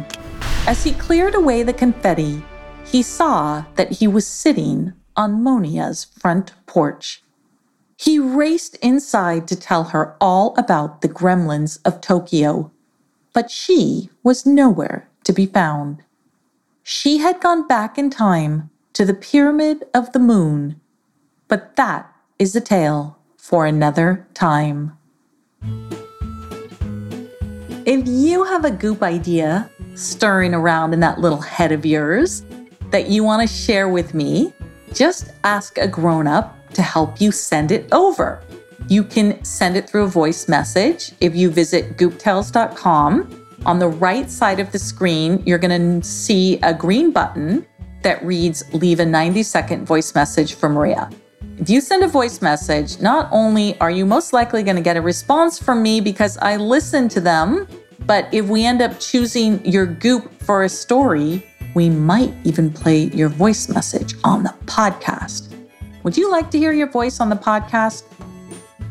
As 0.68 0.84
he 0.84 0.94
cleared 0.94 1.34
away 1.34 1.64
the 1.64 1.74
confetti, 1.74 2.44
he 2.86 3.02
saw 3.02 3.64
that 3.76 3.92
he 3.92 4.08
was 4.08 4.28
sitting 4.28 4.94
on 5.18 5.44
Monia's 5.44 6.06
front 6.06 6.54
porch. 6.68 7.24
He 7.98 8.20
raced 8.20 8.76
inside 8.78 9.48
to 9.48 9.56
tell 9.56 9.86
her 9.86 10.16
all 10.22 10.54
about 10.56 11.02
the 11.02 11.10
gremlins 11.10 11.80
of 11.84 12.00
Tokyo, 12.00 12.72
but 13.34 13.50
she 13.50 14.12
was 14.24 14.46
nowhere 14.46 15.10
to 15.24 15.34
be 15.34 15.48
found. 15.48 16.04
She 16.84 17.18
had 17.18 17.42
gone 17.42 17.68
back 17.68 17.98
in 17.98 18.10
time 18.10 18.70
to 18.94 19.04
the 19.04 19.14
Pyramid 19.16 19.86
of 19.94 20.14
the 20.14 20.20
Moon, 20.20 20.80
but 21.48 21.76
that 21.76 22.10
is 22.40 22.56
a 22.56 22.62
tale 22.62 23.18
for 23.36 23.66
another 23.66 24.28
time. 24.34 24.98
If 27.86 28.06
you 28.06 28.44
have 28.44 28.66
a 28.66 28.72
goop 28.72 29.02
idea 29.02 29.70
stirring 29.96 30.54
around 30.54 30.94
in 30.94 31.00
that 31.00 31.20
little 31.20 31.42
head 31.42 31.72
of 31.72 31.86
yours 31.86 32.46
that 32.92 33.10
you 33.10 33.24
want 33.24 33.48
to 33.48 33.54
share 33.54 33.90
with 33.90 34.14
me, 34.14 34.54
just 34.98 35.32
ask 35.44 35.78
a 35.78 35.88
grown 35.88 36.26
up 36.26 36.58
to 36.74 36.82
help 36.82 37.22
you 37.22 37.32
send 37.32 37.72
it 37.72 37.88
over. 37.92 38.42
You 38.88 39.04
can 39.04 39.44
send 39.44 39.78
it 39.78 39.88
through 39.88 40.06
a 40.06 40.08
voice 40.08 40.48
message 40.48 41.12
if 41.22 41.36
you 41.36 41.52
visit 41.52 41.98
gooptales.com. 41.98 43.46
On 43.66 43.80
the 43.80 43.88
right 43.88 44.30
side 44.30 44.60
of 44.60 44.72
the 44.72 44.80
screen, 44.80 45.44
you're 45.46 45.60
going 45.60 46.02
to 46.02 46.08
see 46.08 46.60
a 46.64 46.74
green 46.74 47.12
button 47.12 47.66
that 48.02 48.24
reads 48.26 48.64
Leave 48.74 49.00
a 49.00 49.06
90 49.06 49.44
second 49.44 49.86
voice 49.86 50.16
message 50.16 50.56
for 50.56 50.70
Maria. 50.70 51.10
If 51.60 51.70
you 51.70 51.82
send 51.82 52.04
a 52.04 52.08
voice 52.08 52.42
message, 52.42 53.00
not 53.00 53.30
only 53.32 53.80
are 53.80 53.92
you 53.92 54.06
most 54.06 54.34
likely 54.34 54.64
going 54.64 54.78
to 54.78 54.82
get 54.82 54.98
a 54.98 55.02
response 55.02 55.60
from 55.60 55.84
me 55.84 56.02
because 56.02 56.38
I 56.38 56.56
listen 56.56 57.10
to 57.10 57.22
them, 57.22 57.68
but 58.06 58.32
if 58.32 58.48
we 58.48 58.66
end 58.66 58.82
up 58.82 59.00
choosing 59.00 59.64
your 59.66 59.86
goop 59.86 60.42
for 60.42 60.64
a 60.64 60.70
story, 60.70 61.46
we 61.78 61.92
might 61.92 62.34
even 62.44 62.74
play 62.74 63.04
your 63.14 63.30
voice 63.30 63.70
message 63.70 64.16
on 64.24 64.42
the 64.42 64.54
podcast. 64.66 65.54
Would 66.02 66.18
you 66.18 66.32
like 66.32 66.50
to 66.50 66.58
hear 66.58 66.72
your 66.72 66.90
voice 66.90 67.20
on 67.20 67.30
the 67.30 67.36
podcast? 67.36 68.06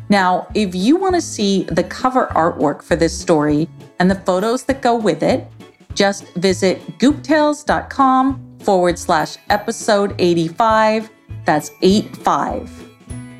Now, 0.08 0.46
if 0.54 0.72
you 0.72 0.94
want 0.94 1.16
to 1.16 1.20
see 1.20 1.64
the 1.64 1.82
cover 1.82 2.28
artwork 2.28 2.84
for 2.84 2.94
this 2.94 3.18
story 3.20 3.68
and 3.98 4.08
the 4.08 4.14
photos 4.14 4.62
that 4.66 4.82
go 4.82 4.94
with 4.94 5.24
it, 5.24 5.48
just 5.94 6.32
visit 6.34 6.78
gooptales.com 6.98 8.58
forward 8.60 9.00
slash 9.00 9.36
episode 9.50 10.14
85. 10.20 11.10
That's 11.44 11.72
85. 11.82 12.70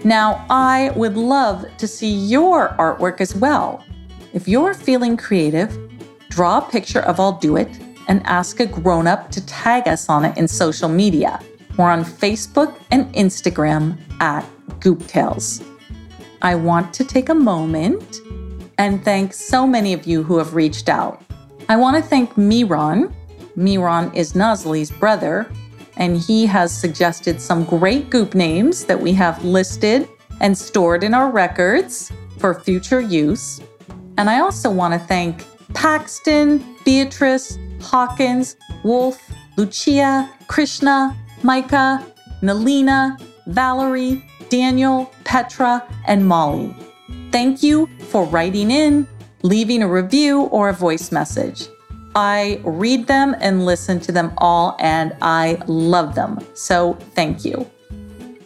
Now, 0.05 0.45
I 0.51 0.91
would 0.97 1.17
love 1.17 1.65
to 1.79 1.87
see 1.87 2.13
your 2.13 2.71
artwork 2.81 3.21
as 3.21 3.37
well. 3.37 3.85
If 4.33 4.49
you're 4.49 4.75
feeling 4.75 5.17
creative, 5.17 5.71
draw 6.31 6.59
a 6.59 6.69
picture 6.69 7.03
of 7.03 7.21
I'll 7.21 7.39
Do 7.39 7.57
It 7.57 7.86
and 8.09 8.25
ask 8.27 8.61
a 8.61 8.67
grown 8.67 9.07
up 9.07 9.31
to 9.33 9.45
tag 9.47 9.89
us 9.89 10.09
on 10.09 10.25
it 10.25 10.37
in 10.37 10.49
social 10.49 10.89
media. 10.89 11.41
We're 11.77 11.91
on 11.91 12.05
Facebook 12.05 12.79
and 12.91 13.13
Instagram 13.15 13.99
at 14.21 14.45
Gooptales. 14.81 15.65
I 16.43 16.55
want 16.55 16.95
to 16.95 17.05
take 17.05 17.29
a 17.29 17.35
moment 17.35 18.21
and 18.79 19.05
thank 19.05 19.33
so 19.33 19.67
many 19.67 19.93
of 19.93 20.07
you 20.07 20.23
who 20.23 20.39
have 20.39 20.55
reached 20.55 20.89
out. 20.89 21.23
I 21.69 21.77
want 21.77 21.97
to 21.97 22.03
thank 22.03 22.37
Miron. 22.37 23.15
Miron 23.57 24.15
is 24.15 24.35
Nazli's 24.35 24.91
brother, 24.91 25.51
and 25.97 26.19
he 26.19 26.47
has 26.47 26.77
suggested 26.77 27.41
some 27.41 27.65
great 27.65 28.11
goop 28.11 28.35
names 28.35 28.85
that 28.85 29.01
we 29.01 29.13
have 29.15 29.43
listed 29.45 30.09
and 30.41 30.57
stored 30.57 31.03
in 31.03 31.15
our 31.15 31.31
records 31.31 32.13
for 32.39 32.61
future 32.61 33.01
use. 33.01 33.61
And 34.19 34.29
I 34.29 34.41
also 34.41 34.71
want 34.71 34.93
to 34.95 35.01
thank 35.01 35.45
Paxton, 35.75 36.77
Beatrice, 36.85 37.59
Hawkins, 37.81 38.57
Wolf, 38.85 39.31
Lucia, 39.57 40.31
Krishna, 40.49 41.16
Micah, 41.43 42.05
Nalina, 42.43 43.20
Valerie, 43.47 44.24
Daniel, 44.49 45.12
Petra, 45.24 45.87
and 46.07 46.27
Molly. 46.27 46.74
Thank 47.33 47.62
you 47.62 47.89
for 48.09 48.24
writing 48.27 48.70
in, 48.70 49.07
leaving 49.43 49.83
a 49.83 49.89
review, 49.89 50.43
or 50.43 50.68
a 50.68 50.72
voice 50.72 51.12
message. 51.12 51.68
I 52.14 52.61
read 52.64 53.07
them 53.07 53.37
and 53.41 53.66
listen 53.66 54.01
to 54.01 54.12
them 54.12 54.33
all, 54.39 54.77
and 54.79 55.14
I 55.20 55.62
love 55.66 56.14
them. 56.14 56.39
So 56.55 56.95
thank 57.14 57.45
you. 57.45 57.70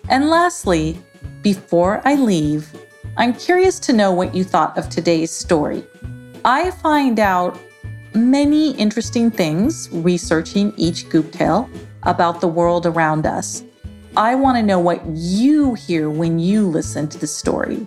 And 0.09 0.29
lastly, 0.29 0.99
before 1.43 2.03
I 2.05 2.17
leave, 2.17 2.69
I'm 3.17 3.33
curious 3.33 3.79
to 3.81 3.93
know 3.93 4.13
what 4.13 4.35
you 4.35 4.45
thought 4.45 4.77
of 4.77 4.89
today's 4.89 5.31
story. 5.31 5.85
I 6.45 6.71
find 6.71 7.21
out 7.21 7.59
many 8.15 8.73
interesting 8.73 9.31
things 9.31 9.89
researching 9.93 10.73
each 10.77 11.09
goop 11.09 11.33
tale 11.33 11.69
about 12.05 12.41
the 12.41 12.49
world 12.49 12.87
around 12.87 13.27
us. 13.27 13.63
I 14.17 14.35
want 14.35 14.57
to 14.57 14.63
know 14.63 14.79
what 14.79 15.05
you 15.07 15.75
hear 15.75 16.11
when 16.11 16.39
you 16.39 16.67
listen 16.67 17.09
to 17.09 17.19
the 17.19 17.27
story. 17.27 17.87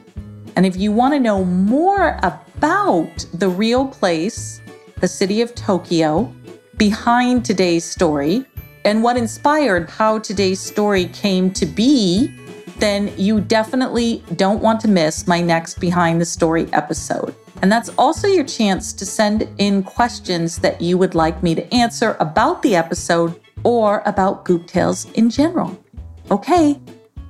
And 0.55 0.65
if 0.65 0.77
you 0.77 0.91
want 0.91 1.13
to 1.13 1.19
know 1.19 1.43
more 1.43 2.19
about 2.23 3.25
the 3.33 3.49
real 3.49 3.87
place, 3.87 4.61
the 4.99 5.07
city 5.07 5.41
of 5.41 5.53
Tokyo, 5.55 6.33
behind 6.77 7.43
today's 7.43 7.83
story, 7.83 8.45
and 8.85 9.03
what 9.03 9.17
inspired 9.17 9.89
how 9.89 10.19
today's 10.19 10.59
story 10.59 11.05
came 11.05 11.51
to 11.51 11.65
be, 11.65 12.33
then 12.77 13.13
you 13.17 13.41
definitely 13.41 14.23
don't 14.35 14.61
want 14.61 14.79
to 14.81 14.87
miss 14.87 15.27
my 15.27 15.41
next 15.41 15.79
Behind 15.79 16.19
the 16.19 16.25
Story 16.25 16.67
episode. 16.73 17.35
And 17.63 17.71
that's 17.71 17.87
also 17.97 18.27
your 18.27 18.43
chance 18.43 18.91
to 18.91 19.05
send 19.05 19.47
in 19.57 19.83
questions 19.83 20.57
that 20.57 20.81
you 20.81 20.97
would 20.97 21.15
like 21.15 21.41
me 21.41 21.55
to 21.55 21.73
answer 21.73 22.17
about 22.19 22.61
the 22.61 22.75
episode 22.75 23.39
or 23.63 24.03
about 24.05 24.43
Goop 24.43 24.67
Tales 24.67 25.09
in 25.11 25.29
general. 25.29 25.81
Okay, 26.29 26.77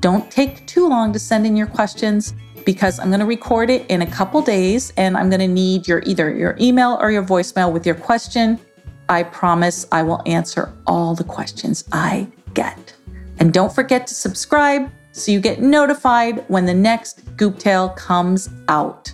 don't 0.02 0.32
take 0.32 0.66
too 0.66 0.90
long 0.90 1.14
to 1.14 1.20
send 1.20 1.46
in 1.46 1.56
your 1.56 1.68
questions 1.68 2.34
because 2.66 2.98
I'm 2.98 3.10
going 3.10 3.20
to 3.20 3.28
record 3.28 3.70
it 3.70 3.86
in 3.92 4.02
a 4.02 4.08
couple 4.08 4.42
days 4.42 4.92
and 4.98 5.16
I'm 5.16 5.30
going 5.30 5.40
to 5.40 5.48
need 5.48 5.88
your 5.88 6.02
either 6.04 6.34
your 6.34 6.58
email 6.60 6.98
or 7.00 7.12
your 7.12 7.24
voicemail 7.24 7.72
with 7.72 7.86
your 7.86 7.94
question. 7.94 8.60
I 9.10 9.22
promise 9.22 9.86
I 9.92 10.02
will 10.02 10.24
answer 10.26 10.74
all 10.88 11.14
the 11.14 11.24
questions 11.24 11.84
I 11.92 12.28
get. 12.56 12.96
And 13.38 13.54
don't 13.54 13.72
forget 13.72 14.08
to 14.08 14.16
subscribe 14.16 14.90
so 15.12 15.32
you 15.32 15.40
get 15.40 15.62
notified 15.62 16.44
when 16.48 16.66
the 16.66 16.74
next 16.74 17.22
Goop 17.38 17.60
Tale 17.60 17.90
comes 17.90 18.50
out. 18.68 19.14